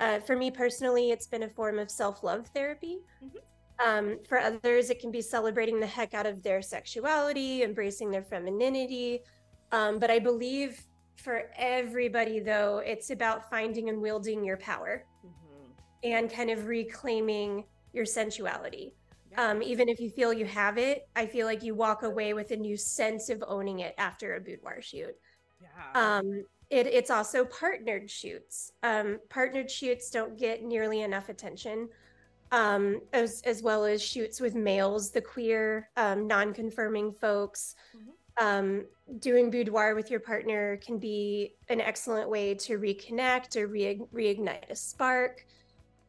Uh, 0.00 0.20
for 0.20 0.36
me 0.36 0.50
personally, 0.50 1.10
it's 1.10 1.26
been 1.26 1.42
a 1.42 1.48
form 1.48 1.78
of 1.78 1.90
self 1.90 2.22
love 2.22 2.46
therapy. 2.54 2.98
Mm-hmm. 3.24 3.38
Um, 3.84 4.18
for 4.28 4.38
others, 4.38 4.90
it 4.90 4.98
can 4.98 5.10
be 5.10 5.22
celebrating 5.22 5.78
the 5.78 5.86
heck 5.86 6.14
out 6.14 6.26
of 6.26 6.42
their 6.42 6.60
sexuality, 6.62 7.62
embracing 7.62 8.10
their 8.10 8.24
femininity. 8.24 9.20
Um, 9.70 9.98
but 9.98 10.10
I 10.10 10.18
believe 10.18 10.84
for 11.16 11.50
everybody, 11.56 12.40
though, 12.40 12.78
it's 12.78 13.10
about 13.10 13.50
finding 13.50 13.88
and 13.88 14.00
wielding 14.00 14.44
your 14.44 14.56
power 14.56 15.04
mm-hmm. 15.24 15.70
and 16.04 16.32
kind 16.32 16.50
of 16.50 16.66
reclaiming 16.66 17.64
your 17.92 18.04
sensuality. 18.04 18.94
Yeah. 19.32 19.50
Um, 19.50 19.62
even 19.62 19.88
if 19.88 20.00
you 20.00 20.10
feel 20.10 20.32
you 20.32 20.46
have 20.46 20.78
it, 20.78 21.06
I 21.14 21.26
feel 21.26 21.46
like 21.46 21.62
you 21.62 21.74
walk 21.74 22.02
away 22.02 22.32
with 22.34 22.50
a 22.50 22.56
new 22.56 22.76
sense 22.76 23.28
of 23.28 23.44
owning 23.46 23.80
it 23.80 23.94
after 23.98 24.36
a 24.36 24.40
boudoir 24.40 24.80
shoot. 24.80 25.14
Yeah. 25.60 25.68
Um, 26.18 26.44
it, 26.70 26.86
it's 26.86 27.10
also 27.10 27.44
partnered 27.44 28.10
shoots. 28.10 28.72
Um, 28.82 29.18
partnered 29.28 29.70
shoots 29.70 30.10
don't 30.10 30.38
get 30.38 30.62
nearly 30.62 31.02
enough 31.02 31.28
attention, 31.28 31.88
um, 32.52 33.00
as 33.12 33.42
as 33.42 33.62
well 33.62 33.84
as 33.84 34.02
shoots 34.02 34.40
with 34.40 34.54
males, 34.54 35.10
the 35.10 35.20
queer, 35.20 35.90
um, 35.96 36.26
non-confirming 36.26 37.12
folks. 37.12 37.74
Mm-hmm. 37.96 38.10
Um, 38.40 38.84
doing 39.18 39.50
boudoir 39.50 39.94
with 39.96 40.10
your 40.10 40.20
partner 40.20 40.76
can 40.76 40.98
be 40.98 41.54
an 41.68 41.80
excellent 41.80 42.30
way 42.30 42.54
to 42.54 42.78
reconnect 42.78 43.56
or 43.56 43.66
re- 43.66 44.00
reignite 44.14 44.70
a 44.70 44.76
spark. 44.76 45.44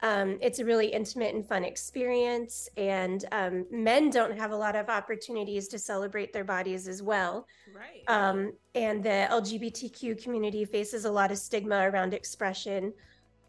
Um, 0.02 0.38
it's 0.42 0.60
a 0.60 0.66
really 0.66 0.88
intimate 0.88 1.36
and 1.36 1.46
fun 1.46 1.66
experience, 1.66 2.70
and 2.78 3.26
um, 3.34 3.66
men 3.70 4.10
don't 4.10 4.38
have 4.38 4.52
a 4.52 4.56
lot 4.56 4.76
of 4.76 4.88
opportunities 4.88 5.68
to 5.70 5.80
celebrate 5.80 6.32
their 6.32 6.46
bodies 6.46 6.88
as 6.88 7.04
well. 7.04 7.46
Right. 7.76 8.04
Um, 8.08 8.54
and 8.76 9.04
the 9.04 9.28
LGBTQ 9.30 10.24
community 10.24 10.64
faces 10.64 11.04
a 11.04 11.12
lot 11.12 11.32
of 11.32 11.38
stigma 11.38 11.90
around 11.90 12.14
expression. 12.14 12.94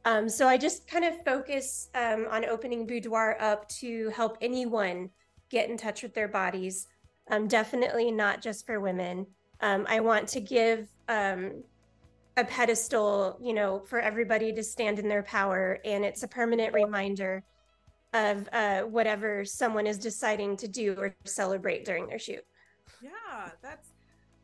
Um, 0.04 0.28
so 0.28 0.48
I 0.48 0.56
just 0.56 0.88
kind 0.88 1.04
of 1.04 1.22
focus 1.24 1.88
um, 1.94 2.26
on 2.30 2.44
opening 2.44 2.86
boudoir 2.86 3.36
up 3.40 3.68
to 3.80 4.08
help 4.10 4.38
anyone 4.40 5.10
get 5.50 5.68
in 5.68 5.76
touch 5.76 6.02
with 6.02 6.14
their 6.14 6.28
bodies. 6.28 6.86
Um, 7.30 7.46
definitely 7.48 8.10
not 8.10 8.40
just 8.40 8.66
for 8.66 8.80
women. 8.80 9.26
I 9.60 10.00
want 10.00 10.26
to 10.28 10.40
give 10.40 10.88
a 11.08 12.44
pedestal, 12.44 13.38
you 13.42 13.52
know, 13.52 13.80
for 13.80 14.00
everybody 14.00 14.52
to 14.52 14.62
stand 14.62 14.98
in 14.98 15.08
their 15.08 15.22
power. 15.22 15.78
And 15.84 16.04
it's 16.04 16.22
a 16.22 16.28
permanent 16.28 16.72
reminder 16.72 17.44
of 18.12 18.48
uh, 18.52 18.82
whatever 18.82 19.44
someone 19.44 19.86
is 19.86 19.98
deciding 19.98 20.56
to 20.56 20.68
do 20.68 20.94
or 20.98 21.14
celebrate 21.24 21.84
during 21.84 22.06
their 22.06 22.18
shoot. 22.18 22.44
Yeah, 23.02 23.50
that's 23.62 23.89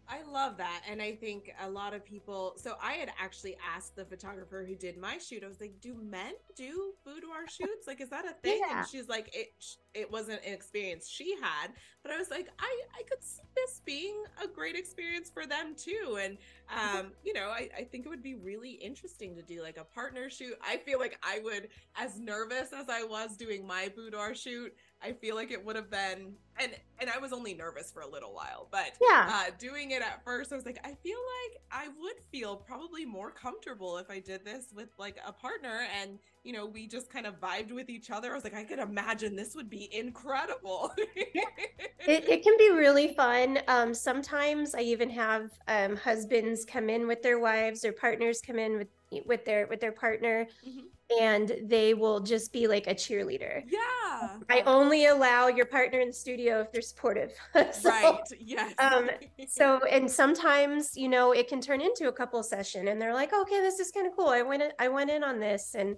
I 0.09 0.23
love 0.31 0.57
that. 0.59 0.83
And 0.89 1.03
I 1.03 1.15
think 1.15 1.53
a 1.61 1.69
lot 1.69 1.95
of 1.95 2.05
people. 2.05 2.55
So 2.57 2.75
I 2.83 2.93
had 2.93 3.11
actually 3.21 3.57
asked 3.75 3.97
the 3.97 4.05
photographer 4.05 4.65
who 4.67 4.75
did 4.75 4.97
my 4.97 5.19
shoot, 5.19 5.43
I 5.45 5.49
was 5.49 5.61
like, 5.61 5.81
do 5.81 5.95
men 5.95 6.33
do 6.55 6.93
boudoir 7.05 7.47
shoots? 7.49 7.87
Like, 7.87 8.01
is 8.01 8.11
that 8.11 8.25
a 8.25 8.33
thing? 8.43 8.61
Yeah. 8.69 8.81
And 8.81 8.89
she's 8.89 9.09
like, 9.09 9.35
it, 9.35 9.49
it 9.95 10.11
wasn't 10.11 10.45
an 10.47 10.53
experience 10.53 11.09
she 11.09 11.37
had. 11.41 11.73
But 12.03 12.13
I 12.13 12.19
was 12.19 12.31
like, 12.31 12.49
I, 12.59 12.81
I 12.99 13.03
could 13.09 13.23
see 13.23 13.43
this 13.57 13.81
being 13.85 14.23
a 14.43 14.47
great 14.47 14.77
experience 14.77 15.31
for 15.31 15.47
them 15.47 15.75
too. 15.77 16.19
And, 16.23 16.39
um, 16.71 17.13
you 17.25 17.33
know, 17.35 17.49
I, 17.49 17.69
I 17.77 17.85
think 17.85 18.07
it 18.07 18.09
would 18.09 18.23
be 18.23 18.35
really 18.35 18.73
interesting 18.73 19.35
to 19.35 19.43
do 19.43 19.63
like 19.63 19.77
a 19.77 19.85
partner 19.85 20.31
shoot. 20.31 20.55
I 20.65 20.77
feel 20.77 20.99
like 20.99 21.19
I 21.23 21.41
would, 21.43 21.69
as 21.97 22.21
nervous 22.21 22.73
as 22.73 22.89
I 22.89 23.03
was 23.03 23.37
doing 23.37 23.67
my 23.67 23.91
boudoir 23.95 24.35
shoot, 24.35 24.73
I 25.03 25.13
feel 25.13 25.35
like 25.35 25.51
it 25.51 25.65
would 25.65 25.77
have 25.77 25.91
been 25.91 26.35
and 26.59 26.73
and 26.99 27.11
I 27.11 27.19
was 27.19 27.33
only 27.33 27.53
nervous 27.53 27.93
for 27.93 28.01
a 28.01 28.09
little 28.09 28.33
while, 28.33 28.69
but 28.71 28.93
yeah, 29.03 29.29
uh, 29.31 29.51
doing 29.59 29.91
it 29.91 30.01
at 30.01 30.25
first, 30.25 30.51
I 30.51 30.57
was 30.57 30.65
like, 30.65 30.79
I 30.83 30.95
feel 30.95 31.19
like 31.19 31.61
I 31.71 31.89
would 32.01 32.19
feel 32.33 32.57
probably 32.57 33.05
more 33.05 33.31
comfortable 33.31 33.99
if 33.99 34.09
I 34.09 34.19
did 34.19 34.45
this 34.45 34.73
with 34.75 34.89
like 34.99 35.19
a 35.27 35.33
partner, 35.33 35.83
and 36.01 36.19
you 36.43 36.55
know, 36.55 36.65
we 36.65 36.87
just 36.87 37.11
kind 37.11 37.27
of 37.27 37.39
vibed 37.39 37.73
with 37.73 37.91
each 37.91 38.11
other. 38.11 38.33
I 38.33 38.35
was 38.35 38.45
like, 38.45 38.55
I 38.55 38.65
could 38.65 38.79
imagine 38.79 39.37
this 39.37 39.55
would 39.55 39.69
be 39.69 39.95
incredible. 39.95 40.93
it, 40.97 42.29
it 42.29 42.43
can 42.43 42.57
be 42.57 42.71
really 42.71 43.13
fun. 43.15 43.59
Um, 43.69 43.93
sometimes 43.93 44.75
I 44.75 44.81
even 44.81 45.11
have 45.11 45.51
um, 45.69 45.97
husbands 45.97 46.65
come 46.65 46.89
in 46.89 47.07
with 47.07 47.23
their 47.23 47.39
wives 47.39 47.85
or 47.85 47.93
partners 47.93 48.41
come 48.41 48.59
in 48.59 48.79
with 48.79 48.89
with 49.27 49.45
their 49.45 49.67
with 49.67 49.81
their 49.81 49.93
partner. 49.93 50.47
Mm-hmm 50.67 50.87
and 51.21 51.57
they 51.63 51.95
will 51.95 52.21
just 52.21 52.53
be 52.53 52.67
like 52.67 52.87
a 52.87 52.95
cheerleader. 52.95 53.63
Yeah. 53.67 54.39
I 54.51 54.63
only 54.67 55.07
allow 55.07 55.47
your 55.47 55.67
partner 55.67 56.01
in 56.01 56.09
the 56.09 56.15
studio 56.15 56.61
if 56.61 56.73
they're 56.73 56.83
supportive. 56.83 57.33
so, 57.73 57.89
right. 57.89 58.19
Yes. 58.41 58.75
um, 58.79 59.11
so, 59.49 59.81
and 59.85 60.11
sometimes, 60.11 60.97
you 60.97 61.09
know, 61.09 61.33
it 61.33 61.49
can 61.49 61.61
turn 61.61 61.81
into 61.81 62.09
a 62.09 62.13
couple 62.13 62.43
session 62.43 62.89
and 62.89 63.01
they're 63.01 63.15
like, 63.15 63.33
okay, 63.33 63.61
this 63.61 63.79
is 63.79 63.93
kind 63.93 64.07
of 64.07 64.17
cool. 64.17 64.29
I 64.29 64.43
went, 64.43 64.63
in, 64.63 64.73
I 64.79 64.89
went 64.89 65.11
in 65.11 65.23
on 65.23 65.39
this. 65.39 65.77
And, 65.77 65.97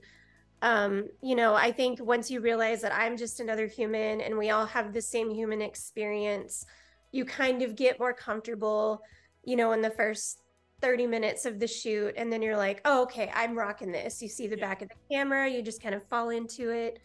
um, 0.60 1.08
you 1.22 1.36
know, 1.36 1.54
I 1.54 1.72
think 1.72 2.00
once 2.02 2.30
you 2.30 2.40
realize 2.40 2.82
that 2.82 2.94
I'm 2.94 3.16
just 3.16 3.40
another 3.40 3.66
human 3.66 4.20
and 4.20 4.36
we 4.36 4.50
all 4.50 4.66
have 4.66 4.92
the 4.92 5.02
same 5.02 5.30
human 5.30 5.62
experience, 5.62 6.66
you 7.12 7.24
kind 7.24 7.62
of 7.62 7.76
get 7.76 7.98
more 7.98 8.12
comfortable, 8.12 9.00
you 9.42 9.56
know, 9.56 9.72
in 9.72 9.80
the 9.80 9.90
first 9.90 10.42
30 10.80 11.06
minutes 11.06 11.44
of 11.44 11.58
the 11.58 11.66
shoot 11.66 12.14
and 12.16 12.32
then 12.32 12.42
you're 12.42 12.56
like 12.56 12.80
oh 12.84 13.02
okay 13.02 13.30
i'm 13.34 13.56
rocking 13.56 13.92
this. 13.92 14.22
You 14.22 14.28
see 14.28 14.46
the 14.46 14.56
yeah. 14.56 14.68
back 14.68 14.82
of 14.82 14.88
the 14.88 15.14
camera 15.14 15.48
you 15.48 15.62
just 15.62 15.82
kind 15.82 15.94
of 15.94 16.02
fall 16.04 16.30
into 16.30 16.70
it. 16.70 17.00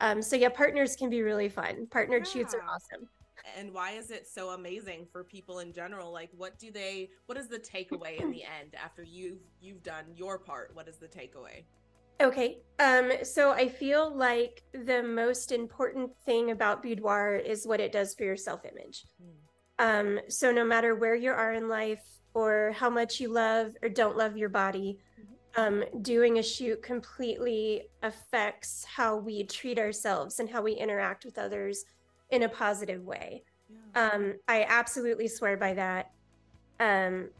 Um, 0.00 0.22
so 0.22 0.36
yeah 0.36 0.48
partners 0.48 0.96
can 0.96 1.10
be 1.10 1.22
really 1.22 1.48
fun. 1.48 1.86
Partnered 1.90 2.26
yeah. 2.26 2.32
shoots 2.32 2.54
are 2.54 2.62
awesome. 2.62 3.08
And 3.56 3.72
why 3.72 3.92
is 3.92 4.10
it 4.10 4.28
so 4.28 4.50
amazing 4.50 5.06
for 5.10 5.24
people 5.24 5.60
in 5.60 5.72
general? 5.72 6.12
Like 6.12 6.30
what 6.36 6.58
do 6.58 6.70
they 6.70 7.10
what 7.26 7.38
is 7.38 7.48
the 7.48 7.58
takeaway 7.58 8.20
in 8.20 8.30
the 8.30 8.42
end 8.60 8.74
after 8.82 9.02
you've 9.02 9.40
you've 9.60 9.82
done 9.82 10.04
your 10.14 10.38
part? 10.38 10.70
What 10.74 10.88
is 10.88 10.96
the 10.96 11.08
takeaway? 11.08 11.64
Okay 12.20 12.58
um 12.78 13.12
so 13.22 13.52
i 13.52 13.66
feel 13.66 14.14
like 14.14 14.62
the 14.72 15.02
most 15.02 15.52
important 15.52 16.10
thing 16.26 16.50
about 16.50 16.82
boudoir 16.82 17.36
is 17.36 17.66
what 17.66 17.80
it 17.80 17.92
does 17.92 18.14
for 18.14 18.24
your 18.24 18.36
self-image. 18.36 19.06
Mm. 19.22 20.18
um 20.18 20.20
so 20.28 20.52
no 20.52 20.64
matter 20.64 20.94
where 20.94 21.14
you 21.14 21.30
are 21.30 21.52
in 21.52 21.68
life 21.68 22.19
or 22.34 22.72
how 22.76 22.90
much 22.90 23.20
you 23.20 23.32
love 23.32 23.72
or 23.82 23.88
don't 23.88 24.16
love 24.16 24.36
your 24.36 24.48
body. 24.48 24.98
Mm-hmm. 25.18 25.60
Um, 25.60 26.02
doing 26.02 26.38
a 26.38 26.42
shoot 26.42 26.82
completely 26.82 27.82
affects 28.02 28.84
how 28.84 29.16
we 29.16 29.44
treat 29.44 29.78
ourselves 29.78 30.38
and 30.38 30.48
how 30.48 30.62
we 30.62 30.72
interact 30.72 31.24
with 31.24 31.38
others 31.38 31.84
in 32.30 32.44
a 32.44 32.48
positive 32.48 33.04
way. 33.04 33.42
Yeah. 33.68 34.10
Um, 34.10 34.34
I 34.48 34.64
absolutely 34.68 35.28
swear 35.28 35.56
by 35.56 35.74
that. 35.74 36.12
Um, 36.78 37.30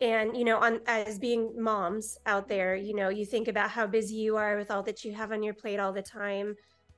and 0.00 0.36
you 0.36 0.44
know, 0.44 0.58
on 0.58 0.80
as 0.86 1.18
being 1.18 1.52
moms 1.56 2.18
out 2.26 2.48
there, 2.48 2.74
you 2.74 2.94
know, 2.94 3.08
you 3.08 3.24
think 3.24 3.48
about 3.48 3.70
how 3.70 3.86
busy 3.86 4.16
you 4.16 4.36
are 4.36 4.56
with 4.56 4.70
all 4.70 4.82
that 4.82 5.04
you 5.04 5.14
have 5.14 5.30
on 5.30 5.42
your 5.42 5.54
plate 5.54 5.78
all 5.78 5.92
the 5.92 6.02
time. 6.02 6.56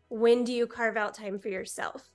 When 0.08 0.44
do 0.44 0.52
you 0.52 0.66
carve 0.66 0.96
out 0.96 1.14
time 1.14 1.38
for 1.38 1.48
yourself? 1.48 2.13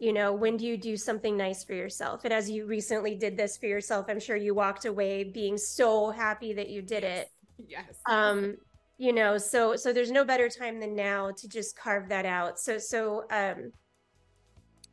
You 0.00 0.12
know 0.12 0.32
when 0.32 0.56
do 0.56 0.66
you 0.66 0.76
do 0.76 0.96
something 0.96 1.36
nice 1.36 1.62
for 1.62 1.74
yourself? 1.74 2.24
And 2.24 2.32
as 2.32 2.50
you 2.50 2.66
recently 2.66 3.14
did 3.14 3.36
this 3.36 3.56
for 3.58 3.66
yourself 3.66 4.06
i'm 4.08 4.18
sure 4.18 4.36
you 4.36 4.54
walked 4.54 4.86
away 4.86 5.22
being 5.22 5.56
so 5.58 6.10
happy 6.10 6.52
that 6.54 6.68
you 6.68 6.82
did 6.82 7.02
yes. 7.02 7.26
it 7.26 7.32
yes. 7.68 8.00
Um 8.06 8.56
you 8.98 9.12
know 9.12 9.38
so 9.38 9.76
so 9.76 9.92
there's 9.92 10.10
no 10.10 10.24
better 10.24 10.48
time 10.48 10.80
than 10.80 10.94
now 10.94 11.30
to 11.30 11.48
just 11.48 11.76
carve 11.76 12.08
that 12.08 12.26
out. 12.26 12.58
So 12.58 12.78
so 12.78 13.24
um 13.30 13.72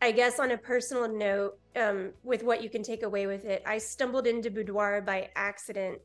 i 0.01 0.11
guess 0.11 0.39
on 0.39 0.51
a 0.51 0.57
personal 0.57 1.07
note 1.07 1.57
um 1.75 2.11
with 2.23 2.43
what 2.43 2.61
you 2.61 2.69
can 2.69 2.83
take 2.83 3.01
away 3.03 3.25
with 3.25 3.45
it 3.45 3.63
i 3.65 3.77
stumbled 3.79 4.27
into 4.27 4.51
boudoir 4.51 5.01
by 5.01 5.27
accident 5.35 5.97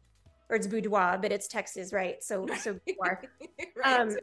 or 0.49 0.57
it's 0.57 0.67
boudoir 0.67 1.19
but 1.21 1.31
it's 1.31 1.47
texas 1.47 1.93
right? 1.93 2.23
So 2.23 2.47
so 2.59 2.79
boudoir. 2.87 3.23
Right. 3.77 4.01
um 4.01 4.17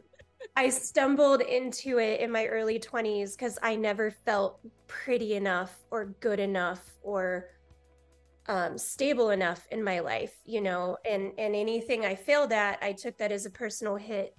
I 0.56 0.68
stumbled 0.70 1.42
into 1.42 1.98
it 1.98 2.20
in 2.20 2.30
my 2.30 2.46
early 2.46 2.78
20s 2.78 3.32
because 3.32 3.58
I 3.62 3.76
never 3.76 4.10
felt 4.10 4.60
pretty 4.86 5.34
enough 5.34 5.78
or 5.90 6.06
good 6.20 6.40
enough 6.40 6.82
or 7.02 7.48
um, 8.46 8.76
stable 8.76 9.30
enough 9.30 9.66
in 9.70 9.82
my 9.82 10.00
life, 10.00 10.34
you 10.44 10.60
know, 10.60 10.96
and, 11.08 11.32
and 11.38 11.54
anything 11.54 12.04
I 12.04 12.14
failed 12.14 12.52
at, 12.52 12.78
I 12.82 12.92
took 12.92 13.16
that 13.18 13.32
as 13.32 13.46
a 13.46 13.50
personal 13.50 13.96
hit 13.96 14.34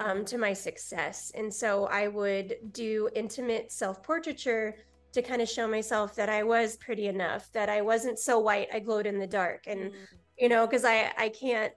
um, 0.00 0.24
to 0.26 0.38
my 0.38 0.52
success. 0.52 1.32
And 1.34 1.52
so 1.52 1.86
I 1.86 2.08
would 2.08 2.56
do 2.72 3.08
intimate 3.14 3.70
self 3.70 4.02
portraiture 4.02 4.76
to 5.12 5.22
kind 5.22 5.42
of 5.42 5.48
show 5.48 5.68
myself 5.68 6.14
that 6.16 6.28
I 6.28 6.42
was 6.42 6.76
pretty 6.76 7.06
enough, 7.06 7.50
that 7.52 7.68
I 7.68 7.82
wasn't 7.82 8.18
so 8.18 8.38
white, 8.38 8.68
I 8.72 8.80
glowed 8.80 9.06
in 9.06 9.18
the 9.18 9.26
dark. 9.26 9.64
And, 9.66 9.92
mm. 9.92 9.94
you 10.38 10.48
know, 10.48 10.66
because 10.66 10.84
I, 10.84 11.12
I 11.16 11.28
can't 11.28 11.72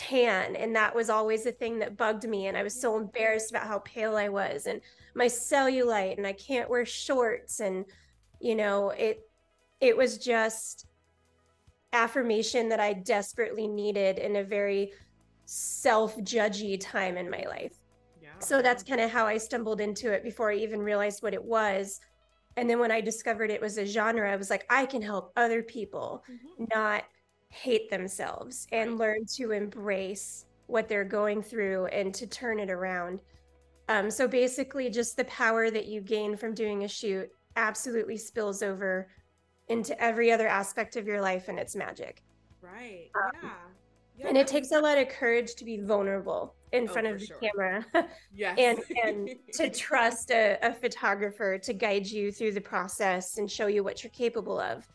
tan 0.00 0.56
and 0.56 0.74
that 0.74 0.94
was 0.94 1.10
always 1.10 1.44
the 1.44 1.52
thing 1.52 1.78
that 1.78 1.94
bugged 1.94 2.26
me 2.26 2.46
and 2.46 2.56
i 2.56 2.62
was 2.62 2.72
so 2.72 2.96
embarrassed 2.96 3.50
about 3.50 3.66
how 3.66 3.78
pale 3.80 4.16
i 4.16 4.30
was 4.30 4.66
and 4.66 4.80
my 5.14 5.26
cellulite 5.26 6.16
and 6.16 6.26
i 6.26 6.32
can't 6.32 6.70
wear 6.70 6.86
shorts 6.86 7.60
and 7.60 7.84
you 8.40 8.54
know 8.54 8.88
it 8.90 9.28
it 9.78 9.94
was 9.94 10.16
just 10.16 10.86
affirmation 11.92 12.66
that 12.66 12.80
i 12.80 12.94
desperately 12.94 13.68
needed 13.68 14.18
in 14.18 14.36
a 14.36 14.42
very 14.42 14.90
self-judgy 15.44 16.80
time 16.80 17.18
in 17.18 17.28
my 17.28 17.44
life 17.46 17.74
yeah. 18.22 18.30
so 18.38 18.62
that's 18.62 18.82
kind 18.82 19.02
of 19.02 19.10
how 19.10 19.26
i 19.26 19.36
stumbled 19.36 19.82
into 19.82 20.10
it 20.10 20.24
before 20.24 20.50
i 20.50 20.54
even 20.54 20.80
realized 20.80 21.22
what 21.22 21.34
it 21.34 21.44
was 21.44 22.00
and 22.56 22.70
then 22.70 22.78
when 22.78 22.90
i 22.90 23.02
discovered 23.02 23.50
it 23.50 23.60
was 23.60 23.76
a 23.76 23.84
genre 23.84 24.32
i 24.32 24.36
was 24.36 24.48
like 24.48 24.64
i 24.70 24.86
can 24.86 25.02
help 25.02 25.30
other 25.36 25.62
people 25.62 26.24
mm-hmm. 26.26 26.64
not 26.74 27.04
hate 27.50 27.90
themselves 27.90 28.66
and 28.72 28.98
learn 28.98 29.26
to 29.36 29.50
embrace 29.50 30.46
what 30.66 30.88
they're 30.88 31.04
going 31.04 31.42
through 31.42 31.86
and 31.86 32.14
to 32.14 32.26
turn 32.26 32.58
it 32.60 32.70
around. 32.70 33.20
Um, 33.88 34.10
so 34.10 34.28
basically, 34.28 34.88
just 34.88 35.16
the 35.16 35.24
power 35.24 35.70
that 35.70 35.86
you 35.86 36.00
gain 36.00 36.36
from 36.36 36.54
doing 36.54 36.84
a 36.84 36.88
shoot 36.88 37.28
absolutely 37.56 38.16
spills 38.16 38.62
over 38.62 39.08
into 39.68 40.00
every 40.00 40.30
other 40.30 40.46
aspect 40.46 40.96
of 40.96 41.06
your 41.06 41.20
life 41.20 41.48
and 41.48 41.58
it's 41.58 41.74
magic. 41.74 42.22
Right. 42.62 43.10
Um, 43.16 43.30
yeah. 43.42 43.50
yeah. 44.18 44.28
And 44.28 44.36
it 44.36 44.46
takes 44.46 44.70
a 44.72 44.80
lot 44.80 44.98
of 44.98 45.08
courage 45.08 45.54
to 45.56 45.64
be 45.64 45.78
vulnerable 45.78 46.54
in 46.72 46.88
oh, 46.88 46.92
front 46.92 47.08
of 47.08 47.18
the 47.18 47.26
sure. 47.26 47.38
camera. 47.38 47.86
yes. 48.34 48.56
and 48.58 48.78
and 49.04 49.30
to 49.54 49.70
trust 49.70 50.30
a, 50.30 50.58
a, 50.62 50.72
photographer 50.72 51.58
to 51.58 51.72
guide 51.72 52.06
you 52.06 52.30
through 52.30 52.52
the 52.52 52.60
process 52.60 53.38
and 53.38 53.50
show 53.50 53.66
you 53.66 53.82
what 53.82 54.02
you're 54.02 54.10
capable 54.10 54.60
of. 54.60 54.86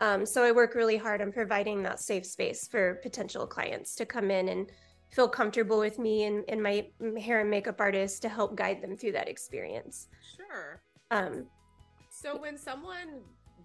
Um, 0.00 0.24
so 0.24 0.42
I 0.42 0.50
work 0.50 0.74
really 0.74 0.96
hard 0.96 1.20
on 1.20 1.30
providing 1.30 1.82
that 1.82 2.00
safe 2.00 2.24
space 2.24 2.66
for 2.66 2.94
potential 3.02 3.46
clients 3.46 3.94
to 3.96 4.06
come 4.06 4.30
in 4.30 4.48
and 4.48 4.70
feel 5.10 5.28
comfortable 5.28 5.78
with 5.78 5.98
me 5.98 6.24
and, 6.24 6.44
and 6.48 6.62
my 6.62 6.86
hair 7.18 7.40
and 7.40 7.50
makeup 7.50 7.80
artist 7.80 8.22
to 8.22 8.28
help 8.28 8.56
guide 8.56 8.80
them 8.80 8.96
through 8.96 9.12
that 9.12 9.28
experience. 9.28 10.08
Sure. 10.36 10.80
Um, 11.10 11.46
so 12.10 12.38
when 12.38 12.56
someone 12.56 13.20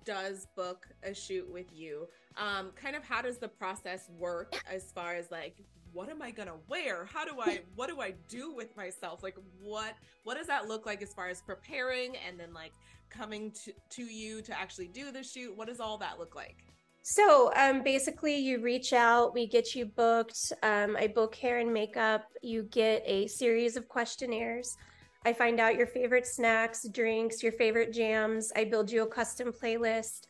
does 0.06 0.48
book 0.56 0.88
a 1.04 1.14
shoot 1.14 1.50
with 1.52 1.68
you, 1.74 2.08
um, 2.38 2.72
kind 2.76 2.96
of 2.96 3.04
how 3.04 3.22
does 3.22 3.38
the 3.38 3.48
process 3.48 4.10
work 4.18 4.62
as 4.70 4.92
far 4.92 5.16
as 5.16 5.32
like 5.32 5.56
what 5.96 6.10
am 6.10 6.22
I 6.22 6.30
gonna 6.30 6.58
wear? 6.68 7.06
How 7.06 7.24
do 7.24 7.40
I 7.42 7.62
what 7.76 7.90
do 7.90 8.02
I 8.02 8.14
do 8.28 8.54
with 8.54 8.76
myself? 8.76 9.24
Like 9.24 9.38
what 9.62 9.96
what 10.24 10.38
does 10.38 10.48
that 10.48 10.68
look 10.68 10.86
like 10.86 11.02
as 11.02 11.14
far 11.14 11.30
as 11.30 11.42
preparing 11.42 12.16
and 12.28 12.40
then 12.40 12.54
like 12.54 12.74
coming 13.10 13.52
to, 13.64 13.72
to 13.92 14.04
you 14.04 14.42
to 14.42 14.60
actually 14.60 14.88
do 14.88 15.12
the 15.12 15.24
shoot? 15.24 15.56
What 15.56 15.68
does 15.68 15.80
all 15.80 15.98
that 16.00 16.20
look 16.20 16.36
like? 16.36 16.58
So 17.02 17.52
um, 17.56 17.84
basically, 17.84 18.36
you 18.36 18.60
reach 18.60 18.92
out, 18.92 19.36
we 19.36 19.46
get 19.46 19.76
you 19.76 19.86
booked. 19.86 20.52
Um, 20.64 20.98
I 20.98 21.06
book 21.06 21.36
hair 21.36 21.60
and 21.60 21.72
makeup. 21.72 22.26
You 22.42 22.64
get 22.64 23.04
a 23.06 23.28
series 23.28 23.78
of 23.78 23.88
questionnaires. 23.88 24.76
I 25.24 25.32
find 25.32 25.60
out 25.60 25.76
your 25.76 25.86
favorite 25.86 26.26
snacks, 26.26 26.88
drinks, 26.90 27.44
your 27.44 27.52
favorite 27.52 27.94
jams. 27.94 28.52
I 28.56 28.64
build 28.64 28.92
you 28.92 29.04
a 29.04 29.08
custom 29.08 29.52
playlist. 29.54 30.26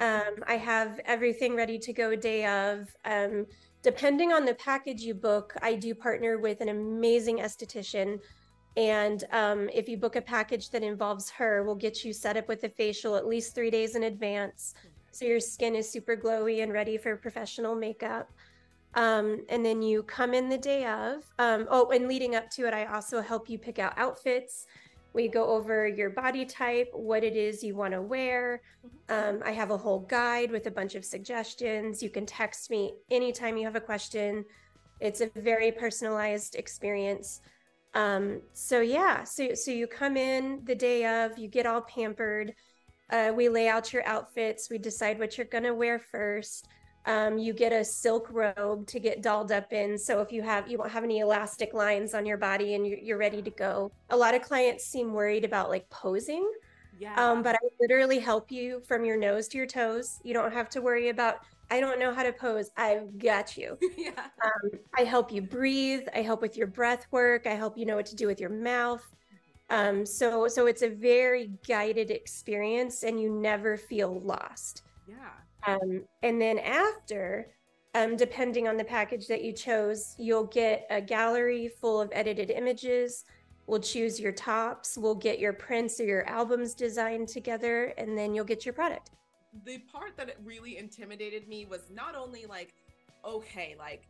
Um, 0.00 0.44
I 0.46 0.56
have 0.56 1.00
everything 1.04 1.54
ready 1.54 1.78
to 1.78 1.92
go 1.92 2.14
day 2.16 2.46
of. 2.46 2.94
Um, 3.04 3.46
depending 3.82 4.32
on 4.32 4.44
the 4.44 4.54
package 4.54 5.02
you 5.02 5.14
book, 5.14 5.54
I 5.62 5.74
do 5.74 5.94
partner 5.94 6.38
with 6.38 6.60
an 6.60 6.68
amazing 6.68 7.38
esthetician. 7.38 8.20
And 8.76 9.24
um, 9.32 9.70
if 9.72 9.88
you 9.88 9.96
book 9.96 10.16
a 10.16 10.22
package 10.22 10.70
that 10.70 10.82
involves 10.82 11.30
her, 11.30 11.62
we'll 11.64 11.74
get 11.74 12.04
you 12.04 12.12
set 12.12 12.36
up 12.36 12.46
with 12.48 12.64
a 12.64 12.68
facial 12.68 13.16
at 13.16 13.26
least 13.26 13.54
three 13.54 13.70
days 13.70 13.96
in 13.96 14.02
advance 14.02 14.74
so 15.16 15.24
your 15.24 15.40
skin 15.40 15.74
is 15.74 15.90
super 15.90 16.14
glowy 16.14 16.62
and 16.62 16.70
ready 16.74 16.98
for 16.98 17.16
professional 17.16 17.74
makeup. 17.74 18.30
Um, 18.94 19.46
and 19.48 19.64
then 19.64 19.80
you 19.80 20.02
come 20.02 20.34
in 20.34 20.50
the 20.50 20.58
day 20.58 20.84
of. 20.84 21.24
Um, 21.38 21.66
oh, 21.70 21.88
and 21.90 22.06
leading 22.06 22.34
up 22.34 22.50
to 22.50 22.66
it, 22.66 22.74
I 22.74 22.84
also 22.84 23.22
help 23.22 23.48
you 23.48 23.56
pick 23.56 23.78
out 23.78 23.94
outfits. 23.96 24.66
We 25.16 25.28
go 25.28 25.46
over 25.46 25.88
your 25.88 26.10
body 26.10 26.44
type, 26.44 26.90
what 26.92 27.24
it 27.24 27.36
is 27.36 27.64
you 27.64 27.74
want 27.74 27.94
to 27.94 28.02
wear. 28.02 28.60
Um, 29.08 29.40
I 29.42 29.52
have 29.52 29.70
a 29.70 29.76
whole 29.78 30.00
guide 30.00 30.50
with 30.50 30.66
a 30.66 30.70
bunch 30.70 30.94
of 30.94 31.06
suggestions. 31.06 32.02
You 32.02 32.10
can 32.10 32.26
text 32.26 32.70
me 32.70 32.92
anytime 33.10 33.56
you 33.56 33.64
have 33.64 33.76
a 33.76 33.80
question. 33.80 34.44
It's 35.00 35.22
a 35.22 35.30
very 35.34 35.72
personalized 35.72 36.54
experience. 36.54 37.40
Um, 37.94 38.42
so 38.52 38.82
yeah, 38.82 39.24
so 39.24 39.54
so 39.54 39.70
you 39.70 39.86
come 39.86 40.18
in 40.18 40.60
the 40.64 40.74
day 40.74 41.06
of, 41.06 41.38
you 41.38 41.48
get 41.48 41.64
all 41.64 41.80
pampered. 41.80 42.54
Uh, 43.08 43.32
we 43.34 43.48
lay 43.48 43.68
out 43.68 43.94
your 43.94 44.06
outfits. 44.06 44.68
We 44.68 44.76
decide 44.76 45.18
what 45.18 45.38
you're 45.38 45.46
going 45.46 45.64
to 45.64 45.74
wear 45.74 45.98
first. 45.98 46.68
Um, 47.06 47.38
you 47.38 47.52
get 47.52 47.72
a 47.72 47.84
silk 47.84 48.28
robe 48.30 48.86
to 48.88 48.98
get 48.98 49.22
dolled 49.22 49.52
up 49.52 49.72
in. 49.72 49.96
So 49.96 50.20
if 50.20 50.32
you 50.32 50.42
have, 50.42 50.68
you 50.68 50.76
won't 50.76 50.90
have 50.90 51.04
any 51.04 51.20
elastic 51.20 51.72
lines 51.72 52.14
on 52.14 52.26
your 52.26 52.36
body 52.36 52.74
and 52.74 52.86
you're, 52.86 52.98
you're 52.98 53.18
ready 53.18 53.40
to 53.42 53.50
go. 53.50 53.92
A 54.10 54.16
lot 54.16 54.34
of 54.34 54.42
clients 54.42 54.84
seem 54.84 55.12
worried 55.12 55.44
about 55.44 55.70
like 55.70 55.88
posing. 55.88 56.50
Yeah. 56.98 57.14
Um, 57.14 57.42
but 57.42 57.54
I 57.54 57.58
literally 57.78 58.18
help 58.18 58.50
you 58.50 58.82
from 58.88 59.04
your 59.04 59.16
nose 59.16 59.46
to 59.48 59.58
your 59.58 59.66
toes. 59.66 60.18
You 60.24 60.34
don't 60.34 60.52
have 60.52 60.68
to 60.70 60.82
worry 60.82 61.10
about, 61.10 61.40
I 61.70 61.78
don't 61.78 62.00
know 62.00 62.12
how 62.12 62.24
to 62.24 62.32
pose. 62.32 62.70
I've 62.76 63.18
got 63.18 63.56
you. 63.56 63.78
yeah. 63.96 64.26
Um, 64.44 64.70
I 64.98 65.04
help 65.04 65.30
you 65.30 65.42
breathe. 65.42 66.08
I 66.12 66.22
help 66.22 66.42
with 66.42 66.56
your 66.56 66.66
breath 66.66 67.06
work. 67.12 67.46
I 67.46 67.54
help 67.54 67.78
you 67.78 67.86
know 67.86 67.96
what 67.96 68.06
to 68.06 68.16
do 68.16 68.26
with 68.26 68.40
your 68.40 68.50
mouth. 68.50 69.04
Um, 69.68 70.06
so 70.06 70.46
so 70.46 70.66
it's 70.66 70.82
a 70.82 70.88
very 70.88 71.50
guided 71.66 72.10
experience, 72.10 73.02
and 73.02 73.20
you 73.20 73.30
never 73.30 73.76
feel 73.76 74.20
lost. 74.20 74.82
Yeah. 75.08 75.16
Um, 75.66 76.04
and 76.22 76.40
then 76.40 76.58
after, 76.58 77.48
um, 77.94 78.16
depending 78.16 78.68
on 78.68 78.76
the 78.76 78.84
package 78.84 79.26
that 79.28 79.42
you 79.42 79.52
chose, 79.52 80.14
you'll 80.18 80.46
get 80.46 80.86
a 80.90 81.00
gallery 81.00 81.68
full 81.68 82.00
of 82.00 82.10
edited 82.12 82.50
images. 82.50 83.24
We'll 83.66 83.80
choose 83.80 84.20
your 84.20 84.32
tops. 84.32 84.96
We'll 84.96 85.14
get 85.14 85.38
your 85.38 85.52
prints 85.52 85.98
or 85.98 86.04
your 86.04 86.26
albums 86.28 86.74
designed 86.74 87.28
together, 87.28 87.94
and 87.98 88.16
then 88.16 88.34
you'll 88.34 88.44
get 88.44 88.64
your 88.64 88.74
product. 88.74 89.10
The 89.64 89.78
part 89.78 90.16
that 90.18 90.36
really 90.44 90.76
intimidated 90.76 91.48
me 91.48 91.64
was 91.64 91.90
not 91.90 92.14
only 92.14 92.46
like, 92.46 92.74
okay, 93.24 93.74
like 93.78 94.08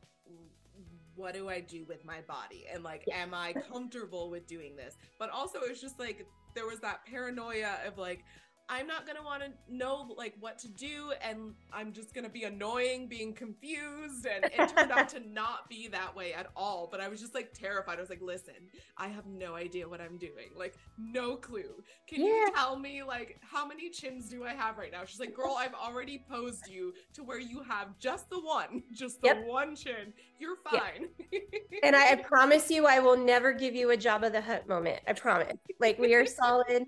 what 1.17 1.35
do 1.35 1.49
I 1.49 1.61
do 1.61 1.85
with 1.89 2.05
my 2.05 2.21
body? 2.29 2.67
And 2.73 2.85
like, 2.85 3.05
yeah. 3.07 3.23
am 3.23 3.35
I 3.35 3.55
comfortable 3.73 4.31
with 4.31 4.47
doing 4.47 4.77
this? 4.77 4.97
But 5.19 5.31
also, 5.31 5.61
it 5.61 5.71
was 5.71 5.81
just 5.81 5.99
like, 5.99 6.27
there 6.55 6.67
was 6.67 6.79
that 6.81 7.05
paranoia 7.07 7.79
of 7.87 7.99
like, 7.99 8.25
I'm 8.69 8.87
not 8.87 9.07
gonna 9.07 9.23
want 9.23 9.43
to 9.45 9.51
know 9.69 10.13
like 10.17 10.35
what 10.41 10.59
to 10.61 10.69
do, 10.69 11.13
and 11.23 11.55
I'm 11.73 11.93
just 11.93 12.13
gonna 12.15 12.29
be 12.29 12.45
annoying, 12.45 13.07
being 13.07 13.33
confused, 13.33 14.27
and 14.27 14.45
it 14.45 14.69
turned 14.75 14.91
out 14.91 15.09
to 15.11 15.21
not 15.33 15.69
be 15.69 15.87
that 15.89 16.17
way 16.17 16.33
at 16.33 16.49
all. 16.57 16.89
But 16.91 17.01
I 17.01 17.07
was 17.07 17.21
just 17.21 17.35
like 17.35 17.53
terrified. 17.53 17.99
I 17.99 18.01
was 18.01 18.11
like, 18.11 18.23
"Listen, 18.23 18.55
I 18.97 19.07
have 19.07 19.27
no 19.27 19.55
idea 19.55 19.89
what 19.89 20.01
I'm 20.01 20.17
doing. 20.19 20.51
Like, 20.57 20.75
no 20.99 21.37
clue. 21.37 21.83
Can 22.09 22.23
yeah. 22.23 22.27
you 22.27 22.53
tell 22.55 22.77
me 22.77 23.05
like 23.05 23.39
how 23.41 23.67
many 23.67 23.89
chins 23.89 24.29
do 24.29 24.45
I 24.45 24.53
have 24.53 24.79
right 24.79 24.91
now?" 24.91 25.05
She's 25.05 25.21
like, 25.21 25.35
"Girl, 25.35 25.57
I've 25.57 25.75
already 25.75 26.25
posed 26.29 26.69
you 26.69 26.93
to 27.15 27.23
where 27.23 27.39
you 27.39 27.63
have 27.63 27.97
just 27.99 28.29
the 28.31 28.41
one, 28.41 28.83
just 28.93 29.21
the 29.21 29.29
yep. 29.29 29.47
one 29.47 29.77
chin. 29.77 30.13
You're 30.41 30.57
fine." 30.57 31.09
Yep. 31.31 31.43
and 31.85 31.95
I, 31.95 32.13
I 32.13 32.15
promise 32.17 32.69
you, 32.69 32.87
I 32.87 32.99
will 32.99 33.17
never 33.17 33.53
give 33.53 33.77
you 33.77 33.93
a 33.93 33.97
Jabba 33.97 34.33
the 34.33 34.41
Hutt 34.41 34.67
moment. 34.67 35.01
I 35.07 35.13
promise. 35.13 35.57
Like 35.79 36.01
we 36.01 36.15
are 36.15 36.27
solid. 36.27 36.87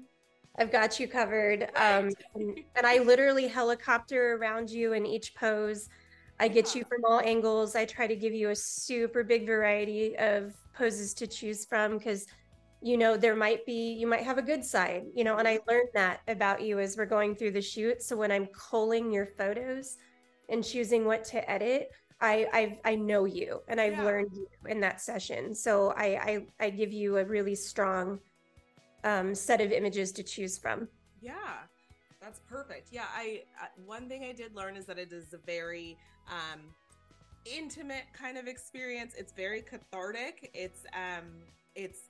I've 0.58 0.72
got 0.72 0.98
you 0.98 1.06
covered. 1.06 1.64
Um, 1.76 2.10
and, 2.34 2.60
and, 2.76 2.86
I 2.86 2.98
literally 2.98 3.46
helicopter 3.46 4.34
around 4.34 4.70
you 4.70 4.92
in 4.92 5.06
each 5.06 5.34
pose. 5.34 5.88
I 6.40 6.48
get 6.48 6.74
you 6.74 6.84
from 6.84 7.04
all 7.04 7.20
angles. 7.20 7.76
I 7.76 7.84
try 7.84 8.06
to 8.06 8.16
give 8.16 8.32
you 8.32 8.50
a 8.50 8.56
super 8.56 9.24
big 9.24 9.46
variety 9.46 10.16
of 10.18 10.54
poses 10.74 11.14
to 11.14 11.26
choose 11.26 11.64
from 11.64 11.98
because, 11.98 12.26
you 12.80 12.96
know, 12.96 13.16
there 13.16 13.34
might 13.34 13.64
be, 13.66 13.92
you 13.92 14.06
might 14.06 14.22
have 14.22 14.38
a 14.38 14.42
good 14.42 14.64
side, 14.64 15.04
you 15.14 15.24
know, 15.24 15.38
and 15.38 15.48
I 15.48 15.58
learned 15.68 15.88
that 15.94 16.20
about 16.28 16.60
you 16.60 16.78
as 16.78 16.96
we're 16.96 17.06
going 17.06 17.34
through 17.34 17.52
the 17.52 17.62
shoot. 17.62 18.02
So 18.02 18.16
when 18.16 18.30
I'm 18.30 18.46
culling 18.46 19.12
your 19.12 19.26
photos 19.26 19.96
and 20.48 20.64
choosing 20.64 21.04
what 21.04 21.24
to 21.24 21.50
edit, 21.50 21.90
I 22.20 22.48
I've, 22.52 22.72
i 22.84 22.94
know 22.96 23.26
you 23.26 23.60
and 23.68 23.80
I've 23.80 23.92
yeah. 23.92 24.04
learned 24.04 24.30
you 24.32 24.48
in 24.66 24.80
that 24.80 25.00
session. 25.00 25.54
So 25.54 25.92
I, 25.96 26.06
I 26.60 26.66
I 26.66 26.70
give 26.70 26.92
you 26.92 27.18
a 27.18 27.24
really 27.24 27.54
strong 27.54 28.18
um, 29.04 29.34
set 29.34 29.60
of 29.60 29.72
images 29.72 30.12
to 30.12 30.22
choose 30.22 30.58
from. 30.58 30.88
Yeah, 31.20 31.34
that's 32.20 32.40
perfect. 32.40 32.88
Yeah, 32.90 33.04
I 33.14 33.42
uh, 33.60 33.66
one 33.84 34.08
thing 34.08 34.24
I 34.24 34.32
did 34.32 34.54
learn 34.54 34.76
is 34.76 34.86
that 34.86 34.98
it 34.98 35.12
is 35.12 35.32
a 35.32 35.38
very 35.38 35.96
um, 36.28 36.60
intimate 37.44 38.04
kind 38.12 38.36
of 38.38 38.46
experience. 38.46 39.14
It's 39.16 39.32
very 39.32 39.62
cathartic. 39.62 40.50
It's 40.54 40.84
um, 40.94 41.24
it's 41.74 42.08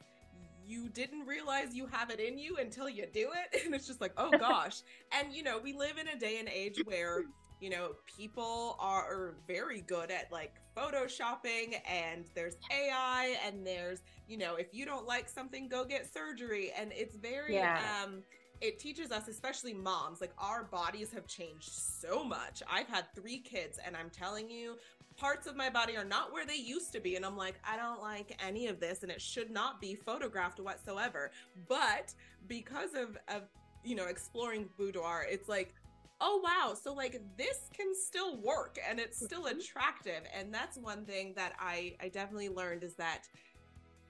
you 0.66 0.88
didn't 0.90 1.26
realize 1.26 1.74
you 1.74 1.86
have 1.86 2.10
it 2.10 2.20
in 2.20 2.38
you 2.38 2.56
until 2.56 2.88
you 2.88 3.06
do 3.12 3.30
it, 3.32 3.62
and 3.64 3.74
it's 3.74 3.86
just 3.86 4.00
like, 4.00 4.12
oh 4.16 4.30
gosh. 4.38 4.82
and 5.12 5.32
you 5.32 5.42
know, 5.42 5.58
we 5.58 5.72
live 5.72 5.98
in 5.98 6.08
a 6.08 6.18
day 6.18 6.38
and 6.38 6.48
age 6.48 6.78
where 6.84 7.22
you 7.60 7.70
know 7.70 7.92
people 8.06 8.76
are 8.78 9.34
very 9.46 9.80
good 9.80 10.10
at 10.10 10.30
like 10.30 10.54
photoshopping 10.76 11.76
and 11.90 12.24
there's 12.34 12.56
ai 12.72 13.36
and 13.44 13.66
there's 13.66 14.02
you 14.28 14.36
know 14.36 14.54
if 14.56 14.68
you 14.72 14.86
don't 14.86 15.06
like 15.06 15.28
something 15.28 15.68
go 15.68 15.84
get 15.84 16.12
surgery. 16.12 16.72
And 16.78 16.92
it's 16.94 17.16
very 17.16 17.54
yeah. 17.54 17.80
um 18.02 18.22
it 18.60 18.78
teaches 18.78 19.12
us 19.12 19.28
especially 19.28 19.72
moms 19.72 20.20
like 20.20 20.32
our 20.38 20.64
bodies 20.64 21.12
have 21.12 21.26
changed 21.26 21.70
so 21.70 22.24
much. 22.24 22.62
I've 22.70 22.88
had 22.88 23.04
three 23.14 23.38
kids 23.38 23.78
and 23.84 23.96
i'm 23.96 24.10
telling 24.10 24.50
you 24.50 24.76
parts 25.16 25.48
of 25.48 25.56
my 25.56 25.68
body 25.68 25.96
are 25.96 26.04
not 26.04 26.32
where 26.32 26.46
they 26.46 26.56
used 26.56 26.92
to 26.92 27.00
be. 27.00 27.16
And 27.16 27.24
i'm 27.24 27.36
like 27.36 27.56
i 27.68 27.76
don't 27.76 28.00
like 28.00 28.38
any 28.44 28.68
of 28.68 28.78
this 28.78 29.02
and 29.02 29.10
it 29.10 29.20
should 29.20 29.50
not 29.50 29.80
be 29.80 29.96
photographed 29.96 30.60
whatsoever. 30.60 31.32
But 31.68 32.14
because 32.46 32.94
of 32.94 33.16
of 33.28 33.42
you 33.84 33.94
know 33.94 34.06
exploring 34.06 34.68
boudoir 34.76 35.24
it's 35.28 35.48
like 35.48 35.74
oh 36.20 36.40
wow 36.42 36.74
so 36.74 36.92
like 36.92 37.20
this 37.36 37.68
can 37.76 37.94
still 37.94 38.36
work 38.38 38.78
and 38.88 38.98
it's 38.98 39.24
still 39.24 39.44
mm-hmm. 39.44 39.58
attractive 39.58 40.22
and 40.36 40.52
that's 40.52 40.76
one 40.76 41.04
thing 41.04 41.32
that 41.36 41.52
i 41.60 41.94
i 42.02 42.08
definitely 42.08 42.48
learned 42.48 42.82
is 42.82 42.94
that 42.94 43.28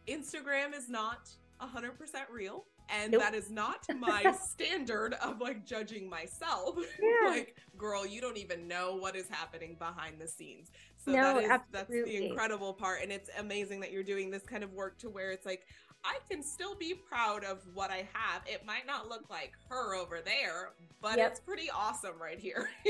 instagram 0.06 0.74
is 0.74 0.88
not 0.88 1.30
100% 1.60 1.90
real 2.30 2.64
and 2.88 3.12
nope. 3.12 3.20
that 3.20 3.34
is 3.34 3.50
not 3.50 3.84
my 3.98 4.32
standard 4.40 5.14
of 5.14 5.40
like 5.40 5.66
judging 5.66 6.08
myself 6.08 6.76
yeah. 7.02 7.28
like 7.28 7.56
girl 7.76 8.06
you 8.06 8.20
don't 8.20 8.38
even 8.38 8.66
know 8.66 8.96
what 8.96 9.16
is 9.16 9.28
happening 9.28 9.76
behind 9.78 10.18
the 10.18 10.26
scenes 10.26 10.70
so 10.96 11.12
no, 11.12 11.34
that 11.34 11.44
is 11.44 11.50
absolutely. 11.50 12.00
that's 12.00 12.08
the 12.08 12.26
incredible 12.26 12.72
part 12.72 13.02
and 13.02 13.12
it's 13.12 13.28
amazing 13.38 13.80
that 13.80 13.92
you're 13.92 14.02
doing 14.02 14.30
this 14.30 14.44
kind 14.44 14.64
of 14.64 14.72
work 14.72 14.98
to 14.98 15.10
where 15.10 15.30
it's 15.30 15.46
like 15.46 15.66
I 16.04 16.18
can 16.30 16.42
still 16.42 16.74
be 16.74 16.94
proud 16.94 17.44
of 17.44 17.58
what 17.74 17.90
I 17.90 18.08
have. 18.12 18.42
It 18.46 18.64
might 18.64 18.86
not 18.86 19.08
look 19.08 19.28
like 19.28 19.52
her 19.68 19.94
over 19.94 20.20
there, 20.20 20.72
but 21.00 21.18
Yep. 21.18 21.30
it's 21.30 21.40
pretty 21.40 21.70
awesome 21.70 22.20
right 22.20 22.38
here. 22.38 22.70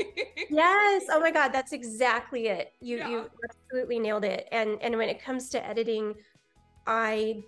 yes 0.49 1.03
oh 1.11 1.19
my 1.19 1.29
god 1.31 1.49
that's 1.49 1.73
exactly 1.73 2.47
it 2.47 2.73
you 2.81 2.97
Yeah. 2.97 3.09
you 3.09 3.29
absolutely 3.47 3.99
nailed 3.99 4.23
it 4.23 4.47
and 4.51 4.81
and 4.81 4.97
when 4.97 5.07
it 5.09 5.21
comes 5.21 5.49
to 5.49 5.63
editing 5.65 6.15
i 6.87 7.43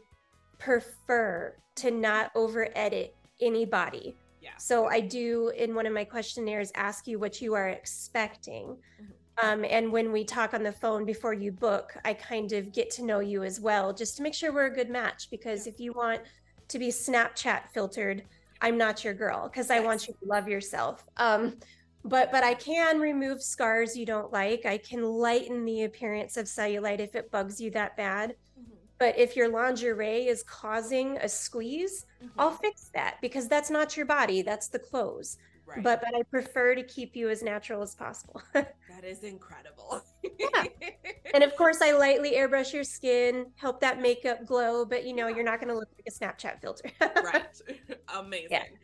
prefer 0.59 1.55
to 1.77 1.89
not 1.89 2.29
over 2.35 2.67
edit 2.75 3.15
anybody 3.39 4.15
Yeah. 4.39 4.51
so 4.57 4.85
i 4.85 4.99
do 4.99 5.49
in 5.57 5.73
one 5.73 5.87
of 5.87 5.93
my 5.93 6.03
questionnaires 6.03 6.71
ask 6.75 7.07
you 7.07 7.17
what 7.17 7.41
you 7.41 7.55
are 7.55 7.69
expecting 7.69 8.77
Mhm. 9.01 9.13
Um, 9.41 9.65
and 9.65 9.91
when 9.91 10.11
we 10.11 10.23
talk 10.23 10.53
on 10.53 10.63
the 10.63 10.71
phone 10.71 11.05
before 11.05 11.33
you 11.33 11.51
book 11.51 11.93
i 12.05 12.13
kind 12.13 12.51
of 12.53 12.71
get 12.73 12.89
to 12.89 13.03
know 13.03 13.19
you 13.19 13.43
as 13.43 13.59
well 13.59 13.93
just 13.93 14.17
to 14.17 14.23
make 14.23 14.33
sure 14.33 14.53
we're 14.53 14.65
a 14.65 14.73
good 14.73 14.89
match 14.89 15.29
because 15.29 15.67
if 15.67 15.79
you 15.79 15.93
want 15.93 16.21
to 16.67 16.79
be 16.79 16.89
snapchat 16.89 17.69
filtered 17.73 18.23
i'm 18.61 18.77
not 18.77 19.03
your 19.03 19.13
girl 19.13 19.47
because 19.47 19.69
i 19.71 19.79
want 19.79 20.07
you 20.07 20.13
to 20.13 20.27
love 20.27 20.47
yourself 20.47 21.05
um, 21.17 21.55
but 22.03 22.31
but 22.31 22.43
I 22.43 22.53
can 22.55 22.99
remove 22.99 23.41
scars 23.43 23.95
you 23.95 24.05
don't 24.05 24.31
like. 24.33 24.65
I 24.65 24.77
can 24.77 25.03
lighten 25.03 25.65
the 25.65 25.83
appearance 25.83 26.37
of 26.37 26.47
cellulite 26.47 26.99
if 26.99 27.15
it 27.15 27.29
bugs 27.31 27.61
you 27.61 27.69
that 27.71 27.95
bad. 27.95 28.35
Mhm. 28.59 28.75
But 28.97 29.17
if 29.19 29.35
your 29.35 29.49
lingerie 29.49 30.27
is 30.27 30.43
causing 30.43 31.17
a 31.17 31.29
squeeze, 31.29 32.05
Mhm. 32.23 32.31
I'll 32.39 32.51
fix 32.51 32.89
that 32.95 33.17
because 33.21 33.47
that's 33.47 33.69
not 33.69 33.95
your 33.95 34.05
body, 34.05 34.41
that's 34.41 34.67
the 34.69 34.79
clothes. 34.79 35.37
Right. 35.75 35.83
But 35.83 36.01
but 36.01 36.15
I 36.15 36.23
prefer 36.23 36.75
to 36.75 36.83
keep 36.83 37.15
you 37.15 37.29
as 37.29 37.41
natural 37.41 37.81
as 37.81 37.95
possible. 37.95 38.41
that 38.53 39.03
is 39.03 39.23
incredible. 39.23 40.01
Yeah. 40.39 40.65
and 41.33 41.43
of 41.43 41.55
course 41.55 41.81
I 41.81 41.91
lightly 41.93 42.33
airbrush 42.33 42.73
your 42.73 42.83
skin, 42.83 43.47
help 43.55 43.79
that 43.81 44.01
makeup 44.01 44.45
glow, 44.45 44.85
but 44.85 45.05
you 45.05 45.13
know, 45.15 45.27
Yeah. 45.27 45.35
you're 45.35 45.45
not 45.45 45.59
going 45.59 45.69
to 45.69 45.75
look 45.75 45.87
like 45.97 46.07
a 46.07 46.11
Snapchat 46.11 46.59
filter. 46.61 46.91
right. 47.23 47.45
Amazing. 48.15 48.77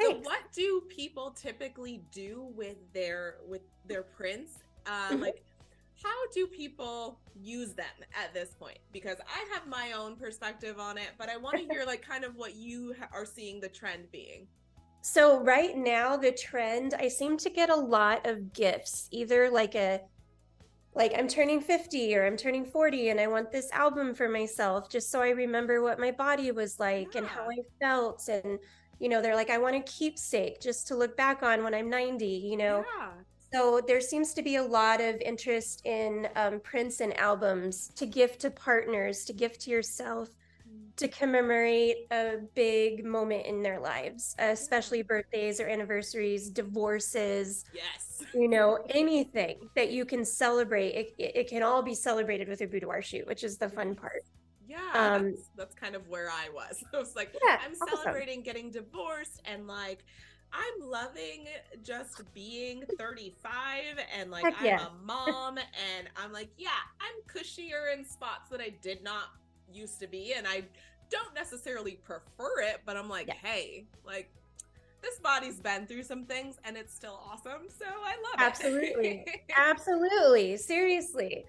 So 0.00 0.12
Thanks. 0.12 0.24
what 0.26 0.40
do 0.54 0.82
people 0.88 1.32
typically 1.32 2.02
do 2.10 2.50
with 2.56 2.76
their 2.94 3.36
with 3.46 3.62
their 3.86 4.02
prints? 4.02 4.52
Uh, 4.86 5.10
Mhm. 5.10 5.20
like 5.20 5.42
how 6.02 6.26
do 6.32 6.46
people 6.46 7.20
use 7.38 7.74
them 7.74 7.84
at 8.18 8.32
this 8.32 8.54
point? 8.58 8.78
Because 8.90 9.18
I 9.20 9.54
have 9.54 9.66
my 9.66 9.92
own 9.92 10.16
perspective 10.16 10.78
on 10.78 10.96
it, 10.96 11.10
but 11.18 11.28
I 11.28 11.36
want 11.36 11.58
to 11.58 11.64
hear 11.70 11.84
like 11.84 12.00
kind 12.00 12.24
of 12.24 12.36
what 12.36 12.54
you 12.54 12.94
are 13.12 13.26
seeing 13.26 13.60
the 13.60 13.68
trend 13.68 14.10
being. 14.10 14.46
So 15.02 15.40
right 15.40 15.76
now 15.76 16.16
the 16.16 16.32
trend, 16.32 16.94
I 16.98 17.08
seem 17.08 17.36
to 17.38 17.50
get 17.50 17.70
a 17.70 17.76
lot 17.76 18.26
of 18.26 18.52
gifts, 18.52 19.08
either 19.10 19.50
like 19.50 19.74
a 19.74 20.00
like 20.94 21.12
I'm 21.16 21.28
turning 21.28 21.60
50 21.60 22.16
or 22.16 22.26
I'm 22.26 22.36
turning 22.36 22.64
40 22.64 23.10
and 23.10 23.20
I 23.20 23.28
want 23.28 23.52
this 23.52 23.70
album 23.70 24.12
for 24.12 24.28
myself 24.28 24.90
just 24.90 25.10
so 25.10 25.22
I 25.22 25.30
remember 25.30 25.82
what 25.82 26.00
my 26.00 26.10
body 26.10 26.50
was 26.50 26.80
like 26.80 27.14
and 27.14 27.26
how 27.26 27.42
I 27.42 27.58
felt 27.80 28.28
and 28.28 28.58
you 28.98 29.08
know 29.08 29.22
they're 29.22 29.36
like 29.36 29.50
I 29.50 29.58
want 29.58 29.76
a 29.76 29.80
keepsake 29.80 30.60
just 30.60 30.88
to 30.88 30.96
look 30.96 31.16
back 31.16 31.42
on 31.42 31.62
when 31.62 31.74
I'm 31.74 31.88
90, 31.88 32.26
you 32.26 32.56
know. 32.56 32.84
Yeah. 32.98 33.10
So 33.52 33.80
there 33.84 34.00
seems 34.00 34.32
to 34.34 34.42
be 34.42 34.56
a 34.56 34.62
lot 34.62 35.00
of 35.00 35.20
interest 35.20 35.82
in 35.84 36.28
um, 36.36 36.60
prints 36.60 37.00
and 37.00 37.16
albums 37.18 37.88
to 37.96 38.06
gift 38.06 38.40
to 38.42 38.50
partners, 38.50 39.24
to 39.24 39.32
gift 39.32 39.62
to 39.62 39.70
yourself, 39.70 40.28
to 41.00 41.08
commemorate 41.08 42.06
a 42.10 42.36
big 42.54 43.04
moment 43.04 43.46
in 43.46 43.62
their 43.62 43.80
lives, 43.80 44.34
especially 44.38 45.02
birthdays 45.02 45.60
or 45.60 45.66
anniversaries, 45.66 46.50
divorces, 46.50 47.64
Yes. 47.74 48.22
you 48.34 48.48
know, 48.48 48.84
anything 48.90 49.68
that 49.76 49.90
you 49.90 50.04
can 50.04 50.24
celebrate. 50.24 50.90
It, 50.90 51.14
it 51.18 51.36
it 51.36 51.48
can 51.48 51.62
all 51.62 51.82
be 51.82 51.94
celebrated 51.94 52.48
with 52.48 52.60
a 52.60 52.66
boudoir 52.66 53.02
shoot, 53.02 53.26
which 53.26 53.44
is 53.44 53.56
the 53.58 53.68
fun 53.68 53.94
part. 53.94 54.22
Yeah, 54.68 54.78
Um, 54.94 55.30
that's, 55.32 55.48
that's 55.56 55.74
kind 55.74 55.94
of 55.96 56.06
where 56.08 56.30
I 56.30 56.48
was. 56.54 56.82
I 56.94 56.98
was 56.98 57.16
like, 57.16 57.34
Yeah, 57.44 57.58
I'm 57.64 57.72
awesome. 57.82 57.98
celebrating 58.02 58.42
getting 58.42 58.70
divorced 58.70 59.40
and 59.44 59.66
like 59.66 60.04
I'm 60.52 60.88
loving 60.88 61.46
just 61.82 62.22
being 62.34 62.82
35 62.98 63.82
and 64.18 64.30
like 64.30 64.44
Heck 64.44 64.60
I'm 64.60 64.66
yeah. 64.66 64.86
a 64.86 65.04
mom 65.06 65.58
and 65.58 66.08
I'm 66.16 66.32
like, 66.32 66.50
yeah, 66.58 66.70
I'm 67.00 67.16
cushier 67.32 67.96
in 67.96 68.04
spots 68.04 68.50
that 68.50 68.60
I 68.60 68.70
did 68.82 69.02
not 69.02 69.24
used 69.72 70.00
to 70.00 70.08
be 70.08 70.32
and 70.36 70.46
I 70.48 70.64
don't 71.10 71.34
necessarily 71.34 71.92
prefer 72.04 72.60
it, 72.62 72.80
but 72.86 72.96
I'm 72.96 73.08
like, 73.08 73.26
Yeah. 73.26 73.34
hey, 73.42 73.86
like 74.04 74.30
this 75.02 75.18
body's 75.18 75.60
been 75.60 75.86
through 75.86 76.02
some 76.02 76.24
things 76.24 76.58
and 76.64 76.76
it's 76.76 76.94
still 76.94 77.20
awesome, 77.30 77.68
so 77.68 77.86
I 77.86 78.14
love 78.22 78.34
Absolutely. 78.38 79.24
it. 79.26 79.40
Absolutely, 79.56 79.56
Absolutely. 79.56 80.56
seriously. 80.56 81.44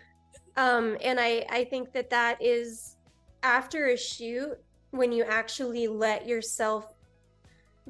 Um, 0.57 0.97
and 1.01 1.19
I 1.19 1.45
I 1.49 1.63
think 1.65 1.93
that 1.93 2.09
that 2.09 2.41
is 2.41 2.97
after 3.43 3.87
a 3.87 3.97
shoot 3.97 4.57
when 4.91 5.11
you 5.11 5.23
actually 5.23 5.87
let 5.87 6.27
yourself 6.27 6.93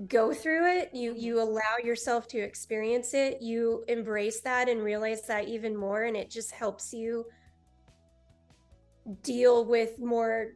go 0.07 0.33
through 0.33 0.77
it, 0.77 0.89
you 0.93 1.13
you 1.15 1.41
allow 1.41 1.77
yourself 1.83 2.27
to 2.29 2.39
experience 2.39 3.13
it, 3.13 3.41
you 3.41 3.83
embrace 3.87 4.41
that 4.41 4.69
and 4.69 4.81
realize 4.81 5.23
that 5.27 5.47
even 5.47 5.75
more, 5.75 6.03
and 6.03 6.15
it 6.15 6.29
just 6.29 6.51
helps 6.51 6.93
you 6.93 7.25
deal 9.23 9.65
with 9.65 9.97
more 9.99 10.53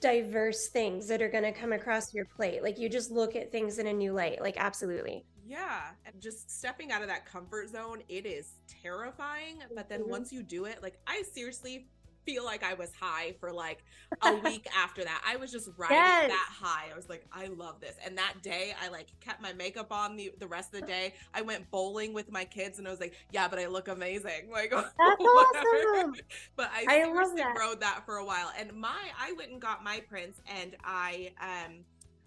diverse 0.00 0.68
things 0.68 1.08
that 1.08 1.22
are 1.22 1.28
going 1.30 1.44
to 1.44 1.52
come 1.52 1.72
across 1.72 2.12
your 2.14 2.26
plate. 2.26 2.62
Like 2.62 2.78
you 2.78 2.88
just 2.88 3.10
look 3.10 3.36
at 3.36 3.52
things 3.52 3.78
in 3.78 3.86
a 3.86 3.92
new 3.92 4.12
light. 4.12 4.40
Like 4.40 4.56
absolutely. 4.58 5.26
Yeah, 5.44 5.90
and 6.04 6.20
just 6.20 6.50
stepping 6.50 6.90
out 6.90 7.02
of 7.02 7.08
that 7.08 7.24
comfort 7.24 7.68
zone, 7.68 8.02
it 8.08 8.26
is 8.26 8.54
terrifying. 8.66 9.58
But 9.74 9.88
then 9.88 10.00
Mhm. 10.02 10.08
once 10.08 10.32
you 10.32 10.42
do 10.42 10.64
it, 10.64 10.82
like 10.82 10.98
I 11.06 11.22
seriously 11.32 11.88
feel 12.26 12.44
like 12.44 12.62
I 12.64 12.74
was 12.74 12.90
high 13.00 13.34
for 13.40 13.52
like 13.52 13.84
a 14.22 14.34
week 14.44 14.66
after 14.76 15.04
that. 15.04 15.22
I 15.26 15.36
was 15.36 15.52
just 15.52 15.68
riding 15.78 15.96
Yes. 15.96 16.28
that 16.28 16.48
high. 16.52 16.90
I 16.92 16.96
was 16.96 17.08
like, 17.08 17.26
I 17.32 17.46
love 17.46 17.80
this. 17.80 17.96
And 18.04 18.18
that 18.18 18.34
day, 18.42 18.74
I 18.82 18.88
like 18.88 19.08
kept 19.20 19.40
my 19.40 19.52
makeup 19.54 19.92
on 19.92 20.16
the 20.16 20.32
the 20.38 20.46
rest 20.46 20.74
of 20.74 20.80
the 20.80 20.86
day. 20.86 21.14
I 21.34 21.42
went 21.42 21.70
bowling 21.70 22.12
with 22.12 22.30
my 22.30 22.44
kids, 22.44 22.78
and 22.78 22.86
I 22.88 22.90
was 22.90 23.00
like, 23.00 23.14
yeah, 23.30 23.48
but 23.48 23.58
I 23.58 23.66
look 23.66 23.88
amazing. 23.88 24.50
Like 24.52 24.70
That's 24.70 24.94
awesome. 25.00 26.14
But 26.56 26.70
I, 26.74 26.86
I 26.88 27.02
seriously 27.04 27.36
that. 27.36 27.56
rode 27.58 27.80
that 27.80 28.04
for 28.06 28.16
a 28.16 28.24
while. 28.24 28.50
And 28.58 28.72
my, 28.74 29.10
I 29.18 29.32
went 29.32 29.50
and 29.52 29.60
got 29.60 29.84
my 29.84 30.00
prints, 30.08 30.40
and 30.46 30.76
I 30.84 31.32
um. 31.40 31.84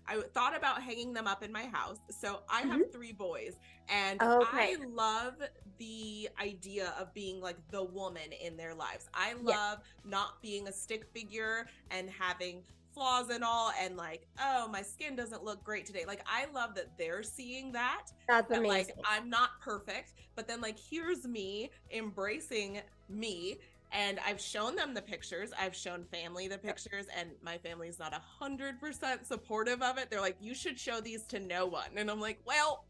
I 0.09 0.21
thought 0.33 0.55
about 0.55 0.81
hanging 0.81 1.13
them 1.13 1.27
up 1.27 1.43
in 1.43 1.51
my 1.51 1.65
house. 1.65 1.97
So 2.09 2.39
I 2.49 2.61
have 2.61 2.91
three 2.91 3.13
boys, 3.13 3.55
and 3.87 4.19
Mm-hmm. 4.19 4.41
Okay. 4.41 4.75
I 4.75 4.85
love 4.93 5.35
the 5.77 6.29
idea 6.41 6.93
of 6.99 7.13
being 7.13 7.39
like 7.41 7.57
the 7.71 7.83
woman 7.83 8.31
in 8.43 8.57
their 8.57 8.73
lives. 8.73 9.09
I 9.13 9.33
love 9.33 9.79
not 10.05 10.41
being 10.41 10.67
a 10.67 10.73
stick 10.73 11.05
figure 11.13 11.67
and 11.91 12.09
having 12.09 12.63
flaws 12.93 13.29
and 13.29 13.43
all, 13.43 13.71
and 13.81 13.95
like, 13.95 14.25
oh, 14.41 14.67
my 14.67 14.81
skin 14.81 15.15
doesn't 15.15 15.43
look 15.43 15.63
great 15.63 15.85
today. 15.85 16.05
Like, 16.05 16.21
I 16.25 16.47
love 16.53 16.75
that 16.75 16.97
they're 16.97 17.23
seeing 17.23 17.71
that 17.73 18.07
That's 18.27 18.49
that 18.49 18.63
like. 18.63 18.93
I'm 19.05 19.29
not 19.29 19.51
perfect, 19.61 20.13
but 20.35 20.47
then 20.47 20.61
like 20.61 20.77
here's 20.79 21.25
me 21.25 21.71
embracing 21.91 22.81
me. 23.07 23.59
And 23.91 24.19
I've 24.25 24.39
shown 24.39 24.75
them 24.75 24.93
the 24.93 25.01
pictures. 25.01 25.51
I've 25.59 25.75
shown 25.75 26.05
family 26.11 26.47
the 26.47 26.59
pictures, 26.59 27.07
and 27.17 27.31
my 27.41 27.57
family's 27.57 27.97
not 27.97 28.13
a 28.13 28.21
hundred 28.39 28.79
percent 28.79 29.25
supportive 29.25 29.81
of 29.81 29.97
it. 29.97 30.11
They're 30.11 30.21
like, 30.21 30.37
"You 30.39 30.53
should 30.53 30.79
show 30.79 31.01
these 31.01 31.23
to 31.27 31.39
no 31.39 31.65
one," 31.65 31.89
and 31.95 32.09
I'm 32.11 32.19
like, 32.19 32.39
"Well, 32.45 32.85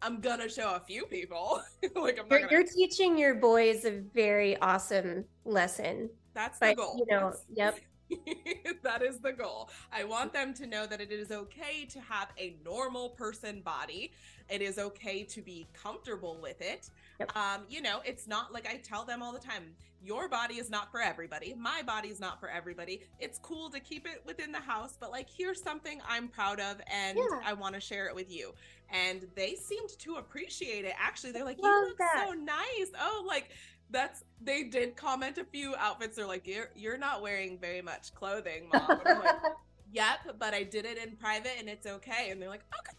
I'm 0.00 0.20
gonna 0.20 0.48
show 0.48 0.74
a 0.74 0.80
few 0.80 1.04
people. 1.06 1.60
like, 1.94 2.18
I'm 2.18 2.28
not 2.28 2.30
You're, 2.30 2.40
gonna." 2.40 2.52
you're 2.52 2.64
teaching 2.64 3.18
your 3.18 3.34
boys 3.34 3.84
a 3.84 4.00
very 4.14 4.56
awesome 4.60 5.24
lesson. 5.44 6.08
That's 6.32 6.58
the 6.58 6.74
goal. 6.74 6.96
you 6.98 7.06
know, 7.14 7.34
yep. 7.54 7.78
that 8.82 9.02
is 9.02 9.18
the 9.18 9.32
goal. 9.32 9.70
I 9.92 10.04
want 10.04 10.32
them 10.32 10.54
to 10.54 10.66
know 10.66 10.86
that 10.86 11.00
it 11.00 11.10
is 11.10 11.30
okay 11.30 11.86
to 11.90 12.00
have 12.00 12.28
a 12.38 12.56
normal 12.64 13.10
person 13.10 13.60
body. 13.60 14.12
It 14.48 14.62
is 14.62 14.78
okay 14.78 15.24
to 15.24 15.42
be 15.42 15.66
comfortable 15.72 16.38
with 16.40 16.60
it. 16.60 16.90
Yep. 17.18 17.36
Um, 17.36 17.62
you 17.68 17.82
know, 17.82 18.00
it's 18.04 18.26
not 18.28 18.52
like 18.52 18.68
I 18.68 18.76
tell 18.76 19.04
them 19.04 19.22
all 19.22 19.32
the 19.32 19.40
time, 19.40 19.74
your 20.04 20.28
body 20.28 20.54
is 20.54 20.70
not 20.70 20.92
for 20.92 21.00
everybody. 21.00 21.54
My 21.58 21.82
body 21.82 22.08
is 22.08 22.20
not 22.20 22.38
for 22.38 22.48
everybody. 22.48 23.02
It's 23.18 23.38
cool 23.40 23.70
to 23.70 23.80
keep 23.80 24.06
it 24.06 24.22
within 24.24 24.52
the 24.52 24.60
house, 24.60 24.96
but 25.00 25.10
like 25.10 25.26
here's 25.28 25.60
something 25.60 26.00
I'm 26.08 26.28
proud 26.28 26.60
of 26.60 26.80
and 26.92 27.18
Yeah. 27.18 27.40
I 27.44 27.54
want 27.54 27.74
to 27.74 27.80
share 27.80 28.06
it 28.06 28.14
with 28.14 28.30
you. 28.30 28.52
And 28.90 29.26
they 29.34 29.56
seemed 29.56 29.90
to 29.98 30.16
appreciate 30.16 30.84
it. 30.84 30.92
Actually, 30.96 31.32
they're 31.32 31.44
like, 31.44 31.58
you 31.60 31.88
look 31.88 31.98
that. 31.98 32.26
so 32.28 32.34
nice. 32.34 32.90
Oh, 33.00 33.24
like 33.26 33.50
that's 33.90 34.24
they 34.40 34.64
did 34.64 34.96
comment 34.96 35.38
a 35.38 35.44
few 35.44 35.74
outfits. 35.76 36.16
They're 36.16 36.26
like, 36.26 36.46
you're 36.46 36.70
you're 36.74 36.98
not 36.98 37.22
wearing 37.22 37.58
very 37.58 37.82
much 37.82 38.14
clothing, 38.14 38.68
mom. 38.72 39.00
Like, 39.04 39.36
yep, 39.92 40.18
but 40.38 40.54
I 40.54 40.62
did 40.62 40.84
it 40.84 40.98
in 40.98 41.16
private 41.16 41.52
and 41.58 41.68
it's 41.68 41.86
okay. 41.86 42.30
And 42.30 42.40
they're 42.40 42.48
like, 42.48 42.64
okay. 42.80 42.96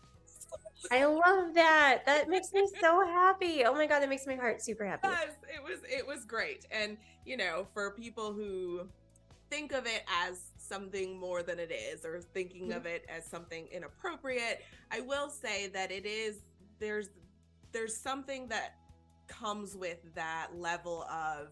I 0.91 1.05
love 1.05 1.53
that. 1.55 2.03
That 2.05 2.29
makes 2.29 2.53
me 2.53 2.67
so 2.79 3.05
happy. 3.05 3.63
Oh 3.65 3.73
my 3.73 3.87
god, 3.87 4.01
that 4.01 4.09
makes 4.09 4.27
my 4.27 4.35
heart 4.35 4.61
super 4.61 4.85
happy. 4.85 5.07
Yes, 5.07 5.31
it 5.53 5.63
was 5.63 5.79
it 5.83 6.05
was 6.05 6.23
great. 6.23 6.65
And 6.71 6.97
you 7.25 7.35
know, 7.35 7.67
for 7.73 7.91
people 7.91 8.31
who 8.31 8.87
think 9.49 9.73
of 9.73 9.85
it 9.85 10.03
as 10.25 10.51
something 10.57 11.17
more 11.17 11.41
than 11.43 11.59
it 11.59 11.71
is 11.71 12.05
or 12.05 12.21
thinking 12.21 12.73
of 12.73 12.83
mm-hmm. 12.83 12.95
it 12.95 13.05
as 13.09 13.25
something 13.25 13.67
inappropriate, 13.71 14.63
I 14.91 15.01
will 15.01 15.29
say 15.29 15.67
that 15.69 15.91
it 15.91 16.05
is 16.05 16.39
there's 16.79 17.09
there's 17.71 17.95
something 17.95 18.47
that 18.47 18.75
comes 19.27 19.75
with 19.75 19.99
that 20.15 20.47
level 20.57 21.03
of 21.03 21.49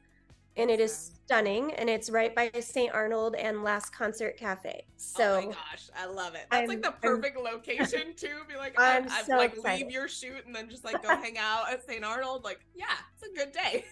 and 0.55 0.69
it 0.69 0.79
is 0.79 1.11
stunning 1.25 1.73
and 1.73 1.89
it's 1.89 2.09
right 2.09 2.35
by 2.35 2.51
St. 2.59 2.93
Arnold 2.93 3.35
and 3.35 3.63
Last 3.63 3.89
Concert 3.89 4.37
Cafe. 4.37 4.85
So 4.97 5.39
Oh 5.41 5.47
my 5.47 5.53
gosh, 5.53 5.89
I 5.97 6.05
love 6.05 6.35
it. 6.35 6.45
That's 6.51 6.63
I'm, 6.63 6.67
like 6.67 6.83
the 6.83 6.91
perfect 6.91 7.37
I'm, 7.37 7.43
location 7.43 8.13
too. 8.15 8.41
Be 8.47 8.55
like 8.55 8.75
I'm, 8.77 9.07
I'm 9.09 9.25
so 9.25 9.37
like 9.37 9.53
excited. 9.53 9.85
leave 9.85 9.93
your 9.93 10.07
shoot 10.07 10.45
and 10.45 10.55
then 10.55 10.69
just 10.69 10.83
like 10.83 11.01
go 11.01 11.09
hang 11.21 11.37
out 11.37 11.71
at 11.71 11.85
St. 11.85 12.03
Arnold. 12.03 12.43
Like, 12.43 12.59
yeah, 12.75 12.85
it's 13.13 13.31
a 13.31 13.35
good 13.35 13.51
day. 13.51 13.85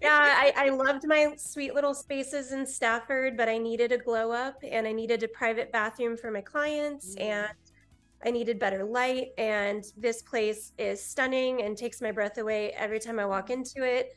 yeah, 0.00 0.12
I, 0.12 0.52
I 0.56 0.68
loved 0.70 1.06
my 1.06 1.34
sweet 1.36 1.74
little 1.74 1.94
spaces 1.94 2.52
in 2.52 2.66
Stafford, 2.66 3.36
but 3.36 3.48
I 3.48 3.58
needed 3.58 3.90
a 3.90 3.98
glow 3.98 4.30
up 4.30 4.62
and 4.62 4.86
I 4.86 4.92
needed 4.92 5.22
a 5.22 5.28
private 5.28 5.72
bathroom 5.72 6.16
for 6.16 6.30
my 6.30 6.40
clients 6.40 7.16
mm. 7.16 7.22
and 7.22 7.48
I 8.24 8.30
needed 8.30 8.58
better 8.58 8.84
light 8.84 9.28
and 9.38 9.84
this 9.96 10.22
place 10.22 10.72
is 10.78 11.02
stunning 11.02 11.62
and 11.62 11.76
takes 11.76 12.00
my 12.00 12.10
breath 12.12 12.38
away 12.38 12.72
every 12.72 12.98
time 12.98 13.18
I 13.18 13.26
walk 13.26 13.50
into 13.50 13.84
it 13.84 14.16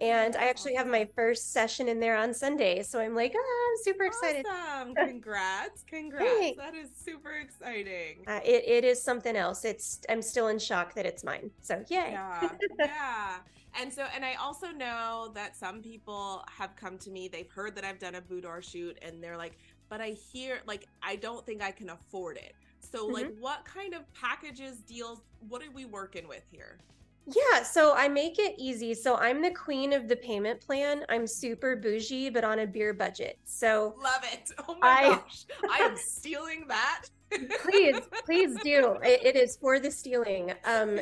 and 0.00 0.34
I 0.36 0.48
actually 0.48 0.74
have 0.74 0.86
my 0.86 1.06
first 1.14 1.52
session 1.52 1.88
in 1.88 2.00
there 2.00 2.16
on 2.16 2.32
Sunday. 2.32 2.82
So 2.82 3.00
I'm 3.00 3.14
like, 3.14 3.34
oh, 3.36 3.76
I'm 3.76 3.84
super 3.84 4.04
excited. 4.04 4.46
Awesome. 4.50 4.94
Congrats. 5.06 5.84
Congrats. 5.86 6.56
That 6.56 6.74
is 6.74 6.88
super 6.96 7.32
exciting. 7.32 8.24
Uh, 8.26 8.40
it, 8.44 8.64
it 8.66 8.84
is 8.84 9.02
something 9.02 9.36
else. 9.36 9.64
It's 9.64 10.00
I'm 10.08 10.22
still 10.22 10.48
in 10.48 10.58
shock 10.58 10.94
that 10.94 11.04
it's 11.04 11.22
mine. 11.22 11.50
So 11.60 11.84
yay. 11.88 12.12
Yeah. 12.12 12.48
yeah. 12.78 13.36
And 13.78 13.92
so, 13.92 14.06
and 14.14 14.24
I 14.24 14.34
also 14.34 14.68
know 14.68 15.30
that 15.34 15.56
some 15.56 15.80
people 15.80 16.44
have 16.48 16.74
come 16.76 16.98
to 16.98 17.10
me, 17.10 17.28
they've 17.28 17.50
heard 17.50 17.76
that 17.76 17.84
I've 17.84 17.98
done 17.98 18.16
a 18.16 18.20
boudoir 18.20 18.62
shoot 18.62 18.98
and 19.02 19.22
they're 19.22 19.36
like, 19.36 19.58
but 19.88 20.00
I 20.00 20.10
hear, 20.10 20.60
like, 20.66 20.88
I 21.02 21.16
don't 21.16 21.44
think 21.46 21.62
I 21.62 21.70
can 21.70 21.90
afford 21.90 22.36
it. 22.36 22.54
So, 22.80 23.04
mm-hmm. 23.04 23.14
like, 23.14 23.32
what 23.38 23.64
kind 23.64 23.94
of 23.94 24.02
packages, 24.12 24.78
deals, 24.78 25.20
what 25.48 25.62
are 25.62 25.70
we 25.70 25.84
working 25.84 26.26
with 26.26 26.42
here? 26.50 26.78
Yeah, 27.26 27.62
so 27.62 27.94
I 27.94 28.08
make 28.08 28.38
it 28.38 28.54
easy. 28.58 28.94
So 28.94 29.16
I'm 29.16 29.42
the 29.42 29.50
queen 29.50 29.92
of 29.92 30.08
the 30.08 30.16
payment 30.16 30.60
plan. 30.60 31.04
I'm 31.08 31.26
super 31.26 31.76
bougie, 31.76 32.30
but 32.30 32.44
on 32.44 32.60
a 32.60 32.66
beer 32.66 32.92
budget. 32.92 33.38
So 33.44 33.94
love 34.02 34.22
it. 34.32 34.50
Oh 34.68 34.76
my 34.80 34.88
I, 34.88 35.08
gosh, 35.10 35.46
I 35.70 35.78
am 35.78 35.96
stealing 35.96 36.66
that. 36.68 37.06
please, 37.62 38.00
please 38.24 38.56
do. 38.62 38.96
It, 39.02 39.24
it 39.24 39.36
is 39.36 39.56
for 39.56 39.78
the 39.78 39.90
stealing. 39.90 40.52
Um, 40.64 41.00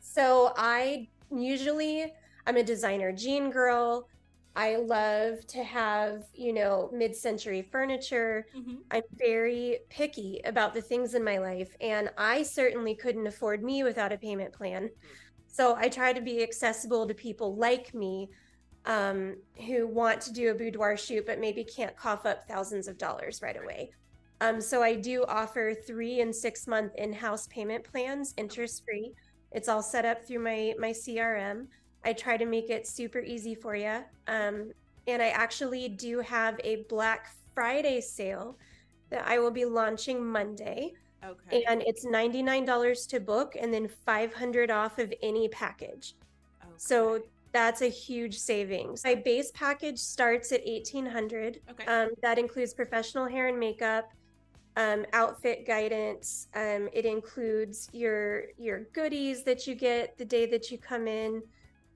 so 0.00 0.52
I 0.56 1.08
usually 1.30 2.12
I'm 2.46 2.56
a 2.56 2.64
designer 2.64 3.12
jean 3.12 3.50
girl. 3.50 4.08
I 4.56 4.76
love 4.76 5.46
to 5.48 5.62
have, 5.62 6.24
you 6.34 6.52
know, 6.52 6.90
mid 6.92 7.14
century 7.14 7.62
furniture. 7.62 8.46
Mm-hmm. 8.56 8.76
I'm 8.90 9.02
very 9.16 9.80
picky 9.90 10.40
about 10.44 10.72
the 10.72 10.80
things 10.80 11.14
in 11.14 11.22
my 11.22 11.38
life, 11.38 11.76
and 11.80 12.10
I 12.16 12.42
certainly 12.42 12.94
couldn't 12.94 13.26
afford 13.26 13.62
me 13.62 13.84
without 13.84 14.12
a 14.12 14.18
payment 14.18 14.52
plan. 14.52 14.84
Mm-hmm. 14.84 15.27
So 15.48 15.74
I 15.76 15.88
try 15.88 16.12
to 16.12 16.20
be 16.20 16.42
accessible 16.42 17.06
to 17.06 17.14
people 17.14 17.56
like 17.56 17.94
me 17.94 18.30
um, 18.86 19.36
who 19.66 19.86
want 19.86 20.20
to 20.22 20.32
do 20.32 20.50
a 20.50 20.54
boudoir 20.54 20.96
shoot, 20.96 21.26
but 21.26 21.40
maybe 21.40 21.64
can't 21.64 21.96
cough 21.96 22.26
up 22.26 22.46
thousands 22.46 22.88
of 22.88 22.96
dollars 22.96 23.42
right 23.42 23.56
away. 23.60 23.90
Um, 24.40 24.60
so 24.60 24.82
I 24.82 24.94
do 24.94 25.24
offer 25.26 25.74
three 25.74 26.20
and 26.20 26.34
six 26.34 26.66
month 26.66 26.94
in 26.96 27.12
house 27.12 27.48
payment 27.48 27.84
plans, 27.84 28.34
interest 28.36 28.84
free. 28.84 29.12
It's 29.50 29.68
all 29.68 29.82
set 29.82 30.04
up 30.04 30.24
through 30.24 30.40
my 30.40 30.74
my 30.78 30.90
CRM. 30.90 31.66
I 32.04 32.12
try 32.12 32.36
to 32.36 32.46
make 32.46 32.70
it 32.70 32.86
super 32.86 33.18
easy 33.18 33.54
for 33.54 33.74
you. 33.74 34.04
Um, 34.28 34.72
and 35.06 35.22
I 35.22 35.28
actually 35.28 35.88
do 35.88 36.20
have 36.20 36.60
a 36.62 36.84
Black 36.88 37.30
Friday 37.54 38.00
sale 38.00 38.56
that 39.10 39.26
I 39.26 39.38
will 39.38 39.50
be 39.50 39.64
launching 39.64 40.24
Monday. 40.24 40.92
Okay. 41.24 41.64
And 41.68 41.82
it's 41.82 42.06
$99 42.06 43.08
to 43.08 43.20
book 43.20 43.56
and 43.60 43.72
then 43.72 43.88
500 43.88 44.70
off 44.70 44.98
of 44.98 45.12
any 45.22 45.48
package. 45.48 46.14
Okay. 46.62 46.72
So 46.76 47.22
that's 47.52 47.82
a 47.82 47.88
huge 47.88 48.38
savings. 48.38 49.04
My 49.04 49.14
base 49.14 49.50
package 49.52 49.98
starts 49.98 50.52
at 50.52 50.64
1800. 50.66 51.60
Okay. 51.70 51.86
Um, 51.86 52.10
that 52.22 52.38
includes 52.38 52.74
professional 52.74 53.26
hair 53.26 53.48
and 53.48 53.58
makeup, 53.58 54.12
um, 54.76 55.04
outfit 55.12 55.66
guidance. 55.66 56.48
Um, 56.54 56.88
it 56.92 57.04
includes 57.04 57.88
your 57.92 58.44
your 58.58 58.80
goodies 58.92 59.42
that 59.44 59.66
you 59.66 59.74
get 59.74 60.16
the 60.18 60.24
day 60.24 60.46
that 60.46 60.70
you 60.70 60.78
come 60.78 61.08
in. 61.08 61.42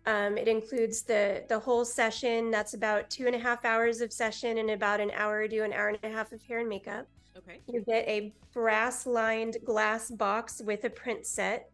Um, 0.07 0.37
it 0.37 0.49
includes 0.49 1.03
the 1.03 1.45
the 1.49 1.59
whole 1.59 1.85
session. 1.85 2.51
That's 2.51 2.75
about 2.75 3.09
two 3.11 3.27
and 3.27 3.37
a 3.37 3.39
half 3.39 3.65
hours 3.65 4.01
of 4.01 4.13
session 4.13 4.59
and 4.59 4.71
about 4.71 5.01
an 5.01 5.13
hour 5.13 5.47
to 5.47 5.59
an 5.61 5.73
hour 5.73 5.89
and 5.89 5.99
a 6.03 6.11
half 6.11 6.33
of 6.33 6.43
hair 6.43 6.61
and 6.61 6.69
makeup. 6.69 7.07
Okay. 7.37 7.61
You 7.67 7.81
get 7.81 8.07
a 8.09 8.33
brass 8.53 9.07
lined 9.07 9.57
glass 9.65 10.11
box 10.11 10.61
with 10.65 10.85
a 10.85 10.91
print 10.91 11.27
set 11.27 11.71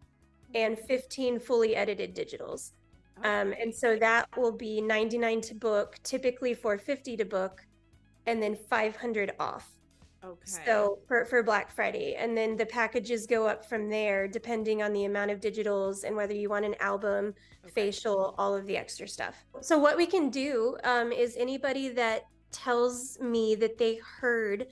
and 0.55 0.79
15 0.79 1.39
fully 1.41 1.77
edited 1.77 2.15
digitals. 2.15 2.73
Um, 3.25 3.53
and 3.61 3.75
so 3.75 3.97
that 3.97 4.29
will 4.37 4.53
be 4.53 4.81
99 4.81 5.41
to 5.43 5.55
book, 5.55 5.97
typically 6.05 6.55
450 6.55 7.17
to 7.17 7.25
book, 7.25 7.67
and 8.27 8.43
then 8.43 8.55
500 8.55 9.33
off. 9.41 9.69
Okay. 10.25 10.65
So 10.65 10.99
for, 11.07 11.25
for 11.25 11.43
Black 11.43 11.71
Friday. 11.71 12.17
And 12.17 12.37
then 12.37 12.57
the 12.57 12.67
packages 12.67 13.27
go 13.27 13.47
up 13.47 13.65
from 13.65 13.89
there 13.89 14.27
depending 14.27 14.83
on 14.83 14.93
the 14.93 15.05
amount 15.05 15.31
of 15.31 15.41
digitals 15.41 16.05
and 16.05 16.15
whether 16.15 16.35
you 16.35 16.49
want 16.49 16.65
an 16.65 16.75
album, 16.81 17.35
okay. 17.65 17.73
facial, 17.73 18.35
all 18.37 18.55
of 18.55 18.67
the 18.67 18.77
extra 18.77 19.07
stuff. 19.07 19.45
So 19.61 19.79
what 19.79 19.97
we 19.97 20.07
can 20.07 20.29
do 20.31 20.77
um, 20.85 21.13
is 21.13 21.37
anybody 21.37 21.89
that 21.91 22.27
tells 22.51 23.19
me 23.21 23.55
that 23.57 23.79
they 23.79 23.97
heard 23.97 24.67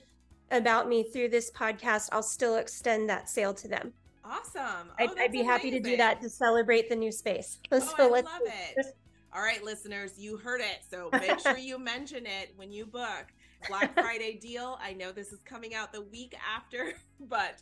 about 0.51 0.87
me 0.87 1.03
through 1.03 1.29
this 1.29 1.51
podcast, 1.51 2.09
I'll 2.11 2.23
still 2.23 2.55
extend 2.55 3.09
that 3.09 3.29
sale 3.29 3.53
to 3.55 3.67
them. 3.67 3.93
Awesome. 4.23 4.89
Oh, 4.89 4.93
I'd, 4.99 5.09
I'd, 5.09 5.31
be 5.31 5.39
amazing. 5.39 5.45
happy 5.45 5.71
to 5.71 5.79
do 5.79 5.97
that 5.97 6.21
to 6.21 6.29
celebrate 6.29 6.89
the 6.89 6.95
new 6.95 7.11
space. 7.11 7.59
Oh, 7.71 7.79
so 7.79 8.15
I 8.15 8.21
love 8.21 8.41
it. 8.45 8.85
All 9.33 9.41
right, 9.41 9.63
listeners, 9.63 10.13
you 10.17 10.37
heard 10.37 10.61
it. 10.61 10.79
So 10.89 11.09
make 11.11 11.39
sure 11.39 11.57
you 11.57 11.77
mention 11.77 12.25
it 12.25 12.53
when 12.55 12.71
you 12.71 12.85
book. 12.85 13.27
Black 13.67 13.93
Friday 13.99 14.33
deal. 14.33 14.77
I 14.81 14.93
know 14.93 15.11
this 15.11 15.31
is 15.31 15.39
coming 15.45 15.73
out 15.73 15.91
the 15.91 16.01
week 16.01 16.35
after, 16.55 16.93
but 17.19 17.61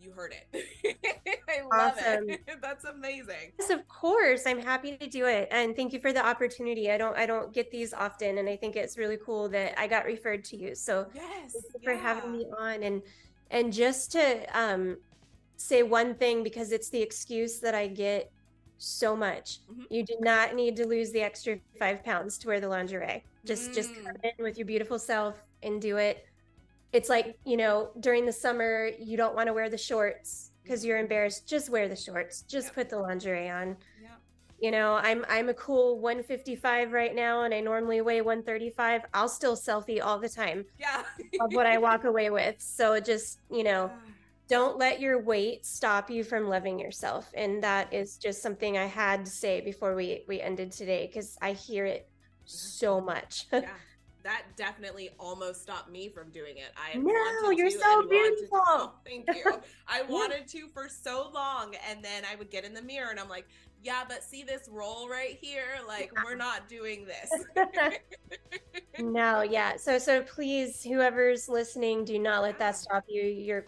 you 0.00 0.12
heard 0.12 0.32
it. 0.32 0.96
I 1.48 1.62
love 1.62 1.94
awesome. 1.96 2.30
it. 2.30 2.40
That's 2.62 2.84
amazing. 2.84 3.52
Yes, 3.58 3.70
of 3.70 3.86
course. 3.88 4.46
I'm 4.46 4.60
happy 4.60 4.96
to 4.96 5.06
do 5.06 5.26
it. 5.26 5.48
And 5.50 5.74
thank 5.74 5.92
you 5.92 6.00
for 6.00 6.12
the 6.12 6.24
opportunity. 6.24 6.90
I 6.90 6.98
don't 6.98 7.16
I 7.16 7.26
don't 7.26 7.52
get 7.52 7.70
these 7.70 7.92
often 7.94 8.38
and 8.38 8.48
I 8.48 8.56
think 8.56 8.76
it's 8.76 8.98
really 8.98 9.18
cool 9.18 9.48
that 9.50 9.78
I 9.78 9.86
got 9.86 10.04
referred 10.04 10.44
to 10.44 10.56
you. 10.56 10.74
So 10.74 11.06
yes, 11.14 11.56
for 11.82 11.94
having 11.94 12.32
me 12.32 12.46
on 12.58 12.82
and 12.82 13.02
and 13.50 13.72
just 13.72 14.12
to 14.12 14.46
um 14.58 14.96
say 15.56 15.82
one 15.82 16.14
thing 16.14 16.42
because 16.42 16.72
it's 16.72 16.90
the 16.90 17.00
excuse 17.00 17.58
that 17.60 17.74
I 17.74 17.86
get 17.86 18.30
so 18.78 19.16
much. 19.16 19.60
Mm-hmm. 19.70 19.82
You 19.90 20.04
do 20.04 20.16
not 20.20 20.54
need 20.54 20.76
to 20.76 20.86
lose 20.86 21.10
the 21.10 21.22
extra 21.22 21.58
five 21.78 22.04
pounds 22.04 22.38
to 22.38 22.48
wear 22.48 22.60
the 22.60 22.68
lingerie. 22.68 23.24
Just 23.44 23.70
mm. 23.70 23.74
just 23.74 23.90
come 24.04 24.16
in 24.22 24.44
with 24.44 24.58
your 24.58 24.66
beautiful 24.66 24.98
self 24.98 25.42
and 25.62 25.80
do 25.80 25.96
it. 25.96 26.26
It's 26.96 27.10
like, 27.10 27.38
you 27.44 27.58
know, 27.58 27.90
during 28.00 28.24
the 28.24 28.32
summer, 28.32 28.88
you 28.98 29.18
don't 29.18 29.34
want 29.34 29.48
to 29.48 29.52
wear 29.52 29.68
the 29.68 29.76
shorts 29.76 30.52
because 30.62 30.82
you're 30.82 30.96
mm-hmm. 30.96 31.02
embarrassed. 31.02 31.46
Just 31.46 31.68
wear 31.68 31.88
the 31.88 31.96
shorts. 31.96 32.40
Just 32.40 32.68
yep. 32.68 32.74
put 32.74 32.88
the 32.88 32.98
lingerie 32.98 33.50
on. 33.50 33.76
Yep. 34.00 34.12
You 34.62 34.70
know, 34.70 34.94
I'm 34.94 35.22
I'm 35.28 35.50
a 35.50 35.54
cool 35.54 36.00
155 36.00 36.92
right 36.92 37.14
now 37.14 37.42
and 37.42 37.52
I 37.52 37.60
normally 37.60 38.00
weigh 38.00 38.22
135. 38.22 39.02
I'll 39.12 39.28
still 39.28 39.56
selfie 39.56 40.02
all 40.02 40.18
the 40.18 40.30
time. 40.30 40.64
Yeah. 40.78 41.02
of 41.38 41.52
what 41.52 41.66
I 41.66 41.76
walk 41.76 42.04
away 42.04 42.30
with. 42.30 42.54
So 42.62 42.98
just, 42.98 43.40
you 43.50 43.62
know, 43.62 43.90
don't 44.48 44.78
let 44.78 44.98
your 44.98 45.20
weight 45.20 45.66
stop 45.66 46.08
you 46.08 46.24
from 46.24 46.48
loving 46.48 46.78
yourself 46.78 47.30
and 47.34 47.62
that 47.64 47.92
is 47.92 48.16
just 48.16 48.40
something 48.40 48.78
i 48.78 48.84
had 48.84 49.24
to 49.24 49.30
say 49.32 49.60
before 49.60 49.96
we 49.96 50.22
we 50.28 50.40
ended 50.40 50.70
today 50.70 51.04
because 51.04 51.36
i 51.42 51.50
hear 51.50 51.84
it 51.84 52.08
so 52.44 53.00
much 53.00 53.46
yeah 53.52 53.62
that 54.26 54.44
definitely 54.56 55.10
almost 55.18 55.62
stopped 55.62 55.90
me 55.90 56.08
from 56.08 56.30
doing 56.30 56.58
it. 56.58 56.72
I 56.76 56.96
no 56.98 57.50
you're 57.50 57.70
so 57.70 58.06
beautiful 58.08 58.58
to, 58.58 58.64
oh, 58.66 58.92
thank 59.04 59.26
you. 59.28 59.60
I 59.88 60.02
wanted 60.08 60.48
to 60.48 60.68
for 60.68 60.88
so 60.88 61.30
long 61.32 61.74
and 61.88 62.04
then 62.04 62.24
i 62.30 62.34
would 62.34 62.50
get 62.50 62.64
in 62.64 62.74
the 62.74 62.82
mirror 62.82 63.10
and 63.10 63.20
i'm 63.20 63.28
like 63.28 63.46
yeah 63.82 64.02
but 64.06 64.22
see 64.22 64.42
this 64.42 64.68
roll 64.70 65.08
right 65.08 65.38
here? 65.40 65.78
Like 65.86 66.10
we're 66.24 66.36
not 66.36 66.68
doing 66.68 67.06
this. 67.06 67.30
No 68.98 69.42
yeah. 69.42 69.76
So 69.76 69.98
so 69.98 70.22
please 70.22 70.82
whoever's 70.82 71.50
listening 71.50 72.04
do 72.04 72.18
not 72.18 72.42
let 72.42 72.58
that 72.58 72.76
stop 72.76 73.04
you. 73.08 73.22
You're 73.22 73.66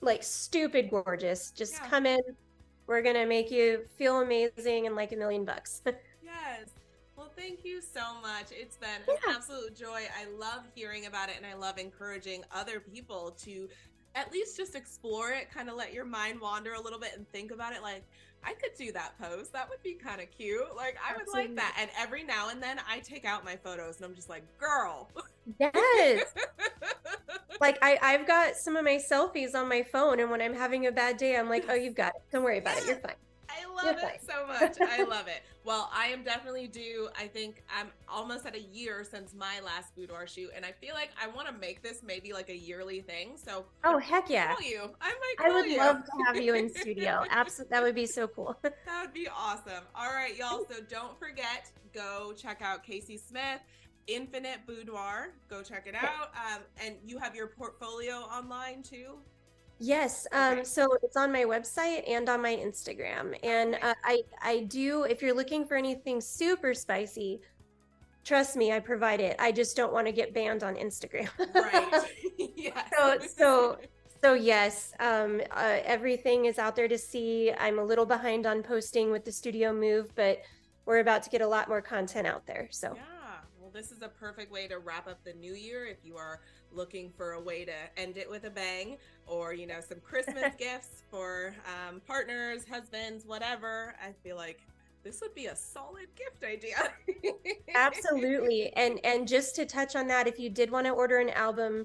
like 0.00 0.22
stupid 0.22 0.88
gorgeous. 0.90 1.50
Just 1.50 1.74
yeah. 1.74 1.88
come 1.88 2.06
in. 2.06 2.20
We're 2.86 3.02
gonna 3.02 3.26
make 3.26 3.50
you 3.50 3.84
feel 3.98 4.22
amazing 4.22 4.86
and 4.86 4.96
like 4.96 5.12
a 5.12 5.16
million 5.16 5.44
bucks. 5.44 5.82
thank 7.36 7.64
you 7.64 7.80
so 7.80 8.20
much. 8.20 8.46
It's 8.50 8.76
been 8.76 8.88
yeah. 9.06 9.14
an 9.14 9.36
absolute 9.36 9.76
joy. 9.76 10.02
I 10.18 10.26
love 10.38 10.64
hearing 10.74 11.06
about 11.06 11.28
it 11.28 11.36
and 11.36 11.46
I 11.46 11.54
love 11.54 11.78
encouraging 11.78 12.44
other 12.54 12.80
people 12.80 13.36
to 13.44 13.68
at 14.14 14.32
least 14.32 14.56
just 14.56 14.74
explore 14.74 15.30
it, 15.30 15.50
kind 15.50 15.68
of 15.68 15.76
let 15.76 15.92
your 15.92 16.06
mind 16.06 16.40
wander 16.40 16.72
a 16.72 16.80
little 16.80 16.98
bit 16.98 17.12
and 17.16 17.28
think 17.30 17.50
about 17.50 17.74
it 17.74 17.82
like, 17.82 18.02
I 18.42 18.52
could 18.54 18.70
do 18.78 18.92
that 18.92 19.18
pose. 19.20 19.48
That 19.50 19.68
would 19.68 19.82
be 19.82 19.94
kind 19.94 20.20
of 20.20 20.30
cute. 20.30 20.76
Like, 20.76 20.96
I 21.04 21.10
Absolutely. 21.10 21.42
would 21.42 21.48
like 21.48 21.56
that. 21.56 21.76
And 21.80 21.90
every 21.98 22.22
now 22.22 22.48
and 22.50 22.62
then 22.62 22.78
I 22.88 23.00
take 23.00 23.24
out 23.24 23.44
my 23.44 23.56
photos 23.56 23.96
and 23.96 24.04
I'm 24.04 24.14
just 24.14 24.28
like, 24.28 24.44
girl. 24.58 25.10
Yes. 25.58 26.32
like, 27.60 27.78
I, 27.82 27.98
I've 28.02 28.26
got 28.26 28.56
some 28.56 28.76
of 28.76 28.84
my 28.84 28.96
selfies 28.96 29.54
on 29.54 29.68
my 29.68 29.82
phone. 29.82 30.20
And 30.20 30.30
when 30.30 30.40
I'm 30.40 30.54
having 30.54 30.86
a 30.86 30.92
bad 30.92 31.16
day, 31.16 31.36
I'm 31.36 31.48
like, 31.48 31.66
oh, 31.68 31.74
you've 31.74 31.94
got 31.94 32.14
it. 32.14 32.22
Don't 32.30 32.44
worry 32.44 32.58
about 32.58 32.78
it. 32.78 32.86
You're 32.86 32.96
fine. 32.96 33.14
I 33.56 33.84
love 33.84 33.96
it 33.98 34.20
so 34.26 34.46
much. 34.46 34.76
I 34.80 35.02
love 35.04 35.28
it. 35.28 35.42
Well, 35.66 35.90
I 35.92 36.06
am 36.06 36.22
definitely 36.22 36.68
due. 36.68 37.08
I 37.18 37.26
think 37.26 37.64
I'm 37.76 37.88
almost 38.08 38.46
at 38.46 38.54
a 38.54 38.60
year 38.60 39.02
since 39.02 39.34
my 39.34 39.58
last 39.64 39.96
boudoir 39.96 40.28
shoot, 40.28 40.50
and 40.54 40.64
I 40.64 40.70
feel 40.70 40.94
like 40.94 41.10
I 41.20 41.26
want 41.26 41.48
to 41.48 41.54
make 41.54 41.82
this 41.82 42.04
maybe 42.04 42.32
like 42.32 42.50
a 42.50 42.56
yearly 42.56 43.00
thing. 43.00 43.32
So, 43.34 43.64
oh 43.82 43.98
heck 43.98 44.30
yeah, 44.30 44.54
call 44.54 44.62
you. 44.62 44.82
I 45.00 45.08
might. 45.08 45.34
I 45.40 45.52
would 45.52 45.66
you. 45.66 45.78
love 45.78 46.04
to 46.04 46.12
have 46.26 46.36
you 46.36 46.54
in 46.54 46.72
studio. 46.72 47.24
Absolutely, 47.30 47.74
that 47.74 47.82
would 47.82 47.96
be 47.96 48.06
so 48.06 48.28
cool. 48.28 48.56
that 48.62 48.74
would 49.02 49.12
be 49.12 49.26
awesome. 49.26 49.82
All 49.92 50.12
right, 50.12 50.36
y'all. 50.36 50.64
So 50.70 50.76
don't 50.88 51.18
forget, 51.18 51.68
go 51.92 52.32
check 52.36 52.62
out 52.62 52.86
Kasey 52.86 53.18
Smith. 53.18 53.60
Infinite 54.06 54.60
Boudoir. 54.68 55.32
Go 55.48 55.62
check 55.62 55.88
it 55.88 55.96
out. 55.96 56.30
Um, 56.34 56.62
and 56.80 56.94
you 57.04 57.18
have 57.18 57.34
your 57.34 57.48
portfolio 57.48 58.18
online 58.18 58.84
too. 58.84 59.18
Yes. 59.78 60.26
Um, 60.32 60.52
okay. 60.54 60.64
So 60.64 60.88
it's 61.02 61.16
on 61.16 61.30
my 61.30 61.44
website 61.44 62.08
and 62.08 62.28
on 62.28 62.40
my 62.40 62.56
Instagram. 62.56 63.38
And 63.42 63.76
uh, 63.82 63.94
I, 64.04 64.22
I 64.42 64.60
do, 64.60 65.04
if 65.04 65.20
you're 65.20 65.34
looking 65.34 65.66
for 65.66 65.76
anything 65.76 66.20
super 66.20 66.72
spicy, 66.72 67.40
trust 68.24 68.56
me, 68.56 68.72
I 68.72 68.80
provide 68.80 69.20
it. 69.20 69.36
I 69.38 69.52
just 69.52 69.76
don't 69.76 69.92
want 69.92 70.06
to 70.06 70.12
get 70.12 70.32
banned 70.32 70.62
on 70.62 70.76
Instagram. 70.76 71.28
right. 71.54 72.10
yes. 72.56 72.90
So, 72.96 73.18
so, 73.36 73.78
so 74.22 74.34
yes, 74.34 74.92
um, 74.98 75.42
uh, 75.50 75.78
everything 75.84 76.46
is 76.46 76.58
out 76.58 76.74
there 76.74 76.88
to 76.88 76.98
see. 76.98 77.52
I'm 77.52 77.78
a 77.78 77.84
little 77.84 78.06
behind 78.06 78.46
on 78.46 78.62
posting 78.62 79.10
with 79.10 79.24
the 79.24 79.32
studio 79.32 79.72
move, 79.72 80.14
but 80.14 80.40
we're 80.86 81.00
about 81.00 81.22
to 81.24 81.30
get 81.30 81.42
a 81.42 81.46
lot 81.46 81.68
more 81.68 81.82
content 81.82 82.26
out 82.26 82.46
there. 82.46 82.68
So, 82.70 82.94
yeah. 82.94 83.02
This 83.76 83.92
is 83.92 84.00
a 84.00 84.08
perfect 84.08 84.50
way 84.50 84.66
to 84.68 84.78
wrap 84.78 85.06
up 85.06 85.22
the 85.22 85.34
new 85.34 85.52
year 85.52 85.84
if 85.84 85.98
you 86.02 86.16
are 86.16 86.40
looking 86.72 87.12
for 87.14 87.32
a 87.32 87.40
way 87.40 87.66
to 87.66 87.74
end 87.98 88.16
it 88.16 88.28
with 88.28 88.44
a 88.44 88.50
bang 88.50 88.96
or 89.26 89.52
you 89.52 89.66
know 89.66 89.80
some 89.86 90.00
christmas 90.00 90.54
gifts 90.58 91.02
for 91.10 91.54
um, 91.66 92.00
partners 92.06 92.64
husbands 92.66 93.26
whatever. 93.26 93.94
I 94.02 94.12
feel 94.24 94.36
like 94.36 94.62
this 95.04 95.20
would 95.20 95.34
be 95.34 95.46
a 95.46 95.54
solid 95.54 96.06
gift 96.16 96.42
idea. 96.42 96.90
Absolutely. 97.74 98.72
And 98.72 98.98
and 99.04 99.28
just 99.28 99.54
to 99.56 99.66
touch 99.66 99.94
on 99.94 100.06
that 100.06 100.26
if 100.26 100.38
you 100.38 100.48
did 100.48 100.70
want 100.70 100.86
to 100.86 100.92
order 100.92 101.18
an 101.18 101.28
album 101.28 101.84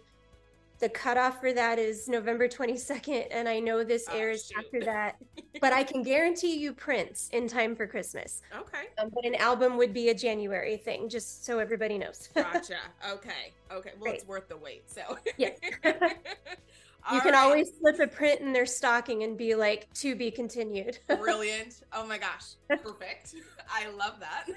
the 0.82 0.90
cutoff 0.90 1.40
for 1.40 1.54
that 1.54 1.80
is 1.80 2.10
November 2.10 2.48
22nd, 2.48 3.28
and 3.32 3.48
I 3.48 3.60
know 3.60 3.84
this 3.84 4.08
oh, 4.12 4.18
airs 4.18 4.48
shoot. 4.48 4.58
after 4.58 4.82
that. 4.82 5.16
but 5.62 5.72
I 5.72 5.84
can 5.84 6.04
guarantee 6.04 6.58
you 6.58 6.74
prints 6.74 7.30
in 7.32 7.48
time 7.48 7.76
for 7.76 7.88
Christmas. 7.88 8.42
Okay. 8.54 8.88
Um, 8.98 9.10
but 9.14 9.24
an 9.24 9.36
album 9.36 9.78
would 9.78 9.94
be 9.94 10.10
a 10.10 10.14
January 10.14 10.76
thing, 10.76 11.08
just 11.08 11.46
so 11.46 11.60
everybody 11.60 11.98
knows. 11.98 12.30
gotcha. 12.36 12.78
Okay. 13.10 13.54
Okay. 13.72 13.92
Well, 14.00 14.14
it's 14.14 14.26
worth 14.26 14.50
the 14.50 14.58
wait. 14.58 14.90
So. 14.90 15.18
Yeah. 15.38 15.52
you 15.84 17.22
can 17.22 17.34
right. 17.34 17.36
always 17.36 17.72
slip 17.80 18.00
a 18.00 18.08
print 18.08 18.42
in 18.42 18.52
their 18.52 18.66
stocking 18.66 19.24
and 19.24 19.38
be 19.38 19.56
like, 19.56 19.88
"To 19.96 20.16
be 20.16 20.32
continued." 20.32 20.98
Brilliant. 21.08 21.84
Oh 21.94 22.06
my 22.06 22.18
gosh. 22.18 22.56
Perfect. 22.68 23.36
I 23.70 23.90
love 23.92 24.20
that. 24.20 24.48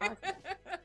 Awesome. 0.00 0.78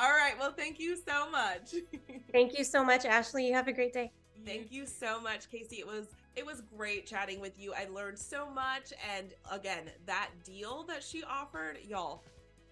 All 0.00 0.12
right. 0.12 0.32
Well, 0.38 0.52
thank 0.52 0.80
you 0.80 0.96
so 0.96 1.30
much. 1.30 1.74
thank 2.32 2.56
you 2.56 2.64
so 2.64 2.82
much, 2.82 3.04
Ashley. 3.04 3.46
You 3.46 3.52
have 3.52 3.68
a 3.68 3.72
great 3.72 3.92
day. 3.92 4.10
Thank 4.46 4.72
you 4.72 4.86
so 4.86 5.20
much, 5.20 5.50
Kasey. 5.50 5.80
It 5.80 5.86
was 5.86 6.06
it 6.36 6.46
was 6.46 6.62
great 6.74 7.06
chatting 7.06 7.38
with 7.38 7.58
you. 7.58 7.74
I 7.74 7.86
learned 7.92 8.18
so 8.18 8.48
much 8.48 8.94
and 9.14 9.34
again, 9.52 9.90
that 10.06 10.30
deal 10.42 10.84
that 10.84 11.02
she 11.02 11.22
offered, 11.24 11.76
y'all, 11.86 12.22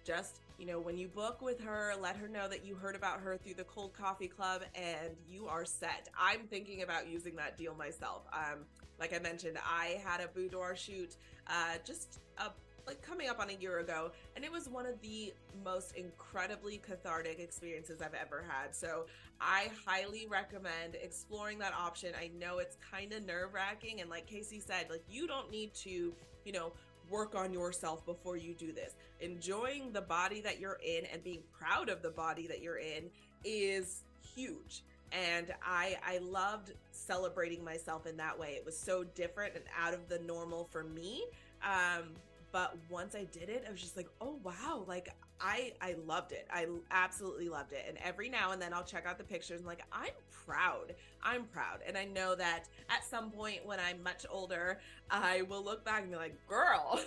just, 0.03 0.39
you 0.57 0.65
know, 0.65 0.79
when 0.79 0.97
you 0.97 1.07
book 1.07 1.41
with 1.41 1.61
her, 1.61 1.93
let 2.01 2.15
her 2.15 2.27
know 2.27 2.47
that 2.47 2.65
you 2.65 2.73
heard 2.73 2.95
about 2.95 3.19
her 3.19 3.37
through 3.37 3.55
the 3.55 3.65
Cold 3.65 3.93
Coffee 3.93 4.29
Club 4.29 4.63
and 4.73 5.11
you 5.29 5.45
are 5.47 5.65
set. 5.65 6.09
I'm 6.17 6.47
thinking 6.49 6.81
about 6.81 7.07
using 7.07 7.35
that 7.35 7.57
deal 7.57 7.75
myself. 7.75 8.23
Um 8.33 8.65
like 8.99 9.13
I 9.13 9.19
mentioned, 9.19 9.59
I 9.63 10.01
had 10.03 10.19
a 10.19 10.29
boudoir 10.29 10.75
shoot 10.75 11.15
uh 11.47 11.75
just 11.85 12.21
a 12.39 12.49
like 12.89 13.01
coming 13.03 13.29
up 13.29 13.39
on 13.39 13.49
a 13.51 13.53
year 13.53 13.79
ago, 13.79 14.11
and 14.35 14.43
it 14.43 14.51
was 14.51 14.67
one 14.67 14.87
of 14.87 14.99
the 15.01 15.31
most 15.63 15.95
incredibly 15.95 16.77
cathartic 16.77 17.39
experiences 17.39 18.01
I've 18.01 18.15
ever 18.15 18.43
had. 18.47 18.75
So 18.75 19.05
I 19.39 19.69
highly 19.85 20.25
recommend 20.27 20.95
exploring 21.01 21.59
that 21.59 21.73
option. 21.73 22.13
I 22.19 22.31
know 22.39 22.57
it's 22.57 22.77
kind 22.91 23.13
of 23.13 23.25
nerve 23.25 23.53
wracking, 23.53 24.01
and 24.01 24.09
like 24.09 24.27
Kasey 24.27 24.65
said, 24.65 24.87
like 24.89 25.03
you 25.07 25.27
don't 25.27 25.51
need 25.51 25.73
to, 25.75 26.13
you 26.45 26.51
know, 26.51 26.73
work 27.11 27.35
on 27.35 27.53
yourself 27.53 28.03
before 28.05 28.37
you 28.37 28.55
do 28.55 28.71
this. 28.71 28.95
Enjoying 29.21 29.91
the 29.93 30.01
body 30.01 30.41
that 30.41 30.59
you're 30.59 30.79
in 30.83 31.05
and 31.05 31.23
being 31.23 31.41
proud 31.51 31.89
of 31.89 32.01
the 32.01 32.11
body 32.11 32.47
that 32.47 32.61
you're 32.61 32.79
in 32.79 33.05
is 33.45 34.03
huge 34.35 34.83
and 35.11 35.53
I 35.65 35.97
I 36.05 36.19
loved 36.19 36.73
celebrating 36.91 37.63
myself 37.63 38.05
in 38.05 38.17
that 38.17 38.37
way. 38.37 38.49
It 38.49 38.65
was 38.65 38.77
so 38.77 39.03
different 39.03 39.55
and 39.55 39.63
out 39.77 39.93
of 39.93 40.07
the 40.07 40.19
normal 40.19 40.65
for 40.71 40.83
me. 40.83 41.25
Um, 41.63 42.09
but 42.51 42.77
once 42.89 43.15
I 43.15 43.25
did 43.25 43.49
it, 43.49 43.65
I 43.67 43.71
was 43.71 43.81
just 43.81 43.97
like, 43.97 44.09
oh 44.21 44.39
wow, 44.43 44.83
like 44.87 45.09
I 45.39 45.73
I 45.81 45.95
loved 46.05 46.31
it. 46.31 46.47
I 46.51 46.67
absolutely 46.91 47.49
loved 47.49 47.73
it. 47.73 47.85
And 47.87 47.97
every 48.03 48.29
now 48.29 48.51
and 48.51 48.61
then 48.61 48.73
I'll 48.73 48.83
check 48.83 49.05
out 49.05 49.17
the 49.17 49.23
pictures 49.23 49.59
and 49.59 49.67
like 49.67 49.83
I'm 49.91 50.13
proud. 50.45 50.95
I'm 51.23 51.45
proud. 51.45 51.79
And 51.87 51.97
I 51.97 52.05
know 52.05 52.35
that 52.35 52.65
at 52.89 53.03
some 53.03 53.31
point 53.31 53.65
when 53.65 53.79
I'm 53.79 54.01
much 54.03 54.25
older, 54.29 54.79
I 55.09 55.43
will 55.43 55.63
look 55.63 55.85
back 55.85 56.03
and 56.03 56.11
be 56.11 56.17
like, 56.17 56.35
girl, 56.47 56.99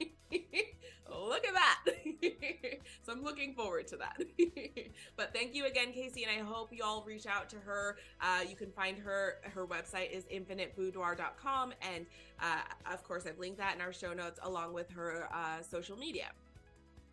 Look 1.10 1.46
at 1.46 1.54
that. 1.54 1.84
so 3.02 3.12
I'm 3.12 3.22
looking 3.22 3.54
forward 3.54 3.86
to 3.88 3.96
that. 3.96 4.20
but 5.16 5.34
thank 5.34 5.54
you 5.54 5.66
again, 5.66 5.88
Kasey, 5.88 6.26
and 6.26 6.30
I 6.30 6.44
hope 6.44 6.72
you 6.72 6.82
all 6.84 7.04
reach 7.06 7.26
out 7.26 7.48
to 7.50 7.56
her. 7.56 7.96
Uh, 8.20 8.40
you 8.48 8.56
can 8.56 8.70
find 8.70 8.98
her. 8.98 9.36
Her 9.42 9.66
website 9.66 10.10
is 10.12 10.24
infiniteboudoir.com, 10.24 11.72
and 11.94 12.06
uh, 12.40 12.92
of 12.92 13.02
course, 13.04 13.26
I've 13.26 13.38
linked 13.38 13.58
that 13.58 13.74
in 13.74 13.80
our 13.80 13.92
show 13.92 14.12
notes 14.12 14.38
along 14.42 14.72
with 14.72 14.90
her 14.90 15.28
uh, 15.32 15.62
social 15.62 15.96
media. 15.96 16.26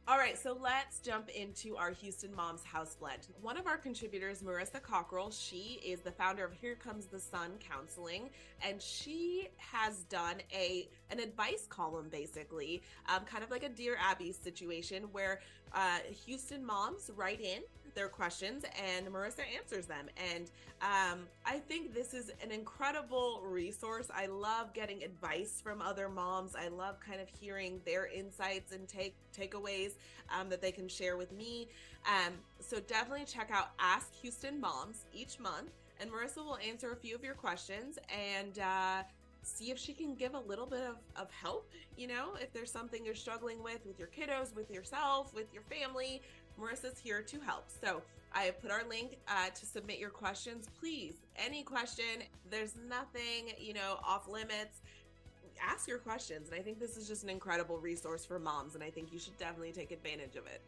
All 0.10 0.18
right, 0.18 0.38
so 0.38 0.58
let's 0.64 1.00
jump 1.00 1.28
into 1.28 1.76
our 1.76 1.92
Houston 1.92 2.34
Moms 2.34 2.64
House 2.64 2.96
Blend. 2.98 3.28
One 3.42 3.58
of 3.58 3.68
our 3.68 3.76
contributors, 3.76 4.42
Marisa 4.42 4.82
Cockrell, 4.82 5.32
she 5.32 5.82
is 5.86 6.00
the 6.00 6.14
founder 6.14 6.46
of 6.46 6.54
Here 6.54 6.76
Comes 6.76 7.08
the 7.08 7.20
Sun 7.20 7.56
Counseling, 7.60 8.30
and 8.66 8.82
she 8.82 9.50
has 9.58 10.04
done 10.04 10.38
a 10.54 10.88
an 11.10 11.20
advice 11.20 11.68
column, 11.70 12.08
basically, 12.10 12.84
um, 13.14 13.26
kind 13.26 13.44
of 13.44 13.52
like 13.52 13.64
a 13.64 13.70
Dear 13.70 13.98
Abby 14.02 14.32
situation, 14.32 15.04
where 15.12 15.42
uh, 15.74 15.98
Houston 16.26 16.66
moms 16.66 17.12
write 17.18 17.42
in 17.42 17.64
their 17.98 18.08
questions 18.08 18.64
and 18.96 19.08
Marisa 19.08 19.42
answers 19.58 19.88
them. 19.88 20.06
And 20.32 20.52
um, 20.82 21.28
I 21.46 21.58
think 21.58 21.96
this 21.96 22.14
is 22.14 22.32
an 22.44 22.52
incredible 22.52 23.42
resource. 23.44 24.08
I 24.14 24.28
love 24.28 24.72
getting 24.74 25.04
advice 25.04 25.60
from 25.64 25.82
other 25.82 26.08
moms. 26.08 26.56
I 26.56 26.68
love 26.68 27.00
kind 27.00 27.20
of 27.20 27.28
hearing 27.42 27.82
their 27.86 28.06
insights 28.06 28.72
and 28.72 28.88
take 28.88 29.16
takeaways 29.36 29.94
um, 30.30 30.48
that 30.50 30.62
they 30.62 30.72
can 30.72 30.88
share 30.88 31.18
with 31.18 31.32
me. 31.32 31.70
Um, 32.06 32.34
so 32.60 32.80
definitely 32.80 33.26
check 33.26 33.50
out 33.52 33.72
Ask 33.80 34.14
Houston 34.22 34.62
Moms 34.62 35.06
each 35.12 35.40
month, 35.40 35.72
and 36.00 36.12
Marisa 36.12 36.38
will 36.38 36.58
answer 36.58 36.92
a 36.92 36.96
few 36.96 37.16
of 37.16 37.24
your 37.24 37.36
questions 37.36 37.98
and. 38.10 38.60
Uh, 38.60 39.04
see 39.48 39.72
if 39.72 39.78
she 39.78 39.94
can 39.94 40.14
give 40.14 40.34
a 40.34 40.40
little 40.40 40.66
bit 40.66 40.82
of, 40.82 40.98
of 41.16 41.32
help 41.32 41.72
you 41.96 42.06
know 42.06 42.32
if 42.42 42.52
there's 42.52 42.72
something 42.72 43.06
you're 43.06 43.16
struggling 43.16 43.64
with 43.64 43.80
with 43.86 43.98
your 43.98 44.10
kiddos 44.10 44.54
with 44.54 44.70
yourself 44.70 45.34
with 45.34 45.46
your 45.54 45.64
family 45.64 46.22
Marisa's 46.60 47.00
here 47.00 47.22
to 47.22 47.40
help. 47.40 47.66
So 47.84 48.02
I 48.34 48.44
have 48.44 48.62
put 48.62 48.72
our 48.72 48.84
link 48.88 49.18
uh, 49.28 49.50
to 49.50 49.66
submit 49.66 50.00
your 50.00 50.10
questions. 50.10 50.68
Please, 50.80 51.16
any 51.38 51.64
question, 51.64 52.24
there's 52.50 52.74
nothing, 52.88 53.54
you 53.60 53.74
know, 53.74 54.00
off 54.04 54.28
limits. 54.28 54.82
Ask 55.62 55.88
your 55.88 55.98
questions. 55.98 56.50
And 56.50 56.60
I 56.60 56.62
think 56.62 56.80
this 56.80 56.98
is 56.98 57.08
just 57.08 57.24
an 57.24 57.30
incredible 57.30 57.78
resource 57.78 58.26
for 58.26 58.38
moms. 58.38 58.76
And 58.76 58.84
I 58.84 58.90
think 58.90 59.12
you 59.12 59.20
should 59.20 59.38
definitely 59.38 59.72
take 59.72 59.92
advantage 59.92 60.36
of 60.36 60.46
it. 60.46 60.62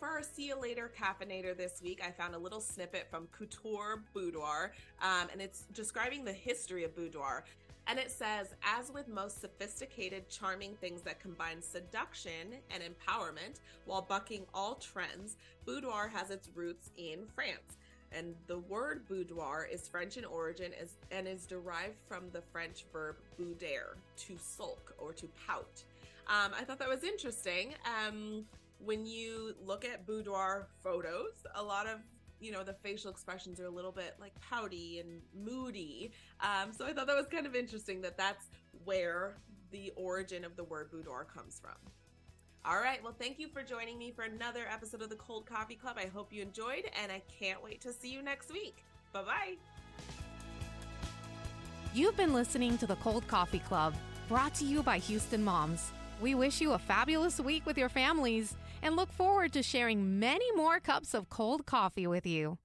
For 0.00 0.08
our 0.08 0.22
See 0.22 0.48
You 0.48 0.60
Later 0.60 0.90
Caffeinator 1.00 1.56
this 1.56 1.80
week, 1.80 2.02
I 2.04 2.10
found 2.10 2.34
a 2.34 2.38
little 2.38 2.60
snippet 2.60 3.06
from 3.08 3.28
Couture 3.28 4.02
Boudoir, 4.12 4.72
um, 5.00 5.28
and 5.32 5.40
it's 5.40 5.62
describing 5.74 6.24
the 6.24 6.32
history 6.32 6.82
of 6.82 6.94
boudoir. 6.96 7.44
And 7.88 7.98
it 7.98 8.10
says, 8.10 8.54
as 8.64 8.90
with 8.92 9.08
most 9.08 9.40
sophisticated, 9.40 10.28
charming 10.28 10.74
things 10.74 11.02
that 11.02 11.20
combine 11.20 11.62
seduction 11.62 12.54
and 12.70 12.82
empowerment 12.82 13.60
while 13.84 14.02
bucking 14.02 14.44
all 14.52 14.74
trends, 14.74 15.36
boudoir 15.64 16.08
has 16.08 16.30
its 16.30 16.48
roots 16.54 16.90
in 16.96 17.26
France. 17.34 17.78
And 18.12 18.34
the 18.46 18.58
word 18.58 19.06
boudoir 19.08 19.68
is 19.70 19.88
French 19.88 20.16
in 20.16 20.24
origin 20.24 20.72
and 21.10 21.28
is 21.28 21.46
derived 21.46 21.98
from 22.08 22.24
the 22.32 22.40
French 22.40 22.84
verb 22.92 23.16
bouder, 23.38 23.96
to 24.16 24.36
sulk 24.40 24.94
or 24.98 25.12
to 25.12 25.28
pout. 25.46 25.82
Um, 26.28 26.52
I 26.58 26.64
thought 26.64 26.78
that 26.80 26.88
was 26.88 27.04
interesting. 27.04 27.74
Um, 27.84 28.46
when 28.84 29.06
you 29.06 29.54
look 29.64 29.84
at 29.84 30.06
boudoir 30.06 30.66
photos, 30.82 31.34
a 31.54 31.62
lot 31.62 31.86
of 31.86 32.00
you 32.40 32.52
know 32.52 32.62
the 32.62 32.74
facial 32.74 33.10
expressions 33.10 33.60
are 33.60 33.66
a 33.66 33.70
little 33.70 33.92
bit 33.92 34.14
like 34.20 34.32
pouty 34.40 35.00
and 35.00 35.20
moody. 35.34 36.12
Um, 36.40 36.72
so 36.72 36.86
i 36.86 36.92
thought 36.92 37.06
that 37.06 37.16
was 37.16 37.26
kind 37.26 37.46
of 37.46 37.54
interesting 37.54 38.00
that 38.02 38.16
that's 38.16 38.46
where 38.84 39.36
the 39.70 39.92
origin 39.96 40.44
of 40.44 40.56
the 40.56 40.64
word 40.64 40.90
boudoir 40.90 41.24
comes 41.24 41.60
from. 41.60 41.76
All 42.64 42.78
right. 42.78 43.02
Well 43.02 43.14
thank 43.18 43.38
you 43.38 43.48
for 43.48 43.62
joining 43.62 43.98
me 43.98 44.10
for 44.10 44.22
another 44.22 44.66
episode 44.72 45.02
of 45.02 45.10
the 45.10 45.16
cold 45.16 45.46
coffee 45.46 45.76
club. 45.76 45.96
I 45.98 46.06
hope 46.06 46.32
you 46.32 46.42
enjoyed 46.42 46.84
and 47.02 47.12
i 47.12 47.22
can't 47.40 47.62
wait 47.62 47.80
to 47.82 47.92
see 47.92 48.10
you 48.10 48.22
next 48.22 48.52
week. 48.52 48.84
Bye 49.12 49.22
bye 49.22 49.54
you've 51.96 52.16
been 52.16 52.34
listening 52.34 52.76
to 52.76 52.86
the 52.86 52.96
cold 52.96 53.26
coffee 53.26 53.58
club 53.58 53.94
brought 54.28 54.54
to 54.54 54.66
you 54.66 54.82
by 54.82 54.98
houston 54.98 55.42
moms. 55.42 55.92
We 56.20 56.34
wish 56.34 56.60
you 56.60 56.72
a 56.72 56.78
fabulous 56.78 57.40
week 57.40 57.64
with 57.64 57.78
your 57.78 57.88
families 57.88 58.54
and 58.82 58.96
look 58.96 59.12
forward 59.12 59.52
to 59.52 59.62
sharing 59.62 60.18
many 60.18 60.50
more 60.52 60.80
cups 60.80 61.14
of 61.14 61.28
cold 61.28 61.66
coffee 61.66 62.06
with 62.06 62.26
you. 62.26 62.58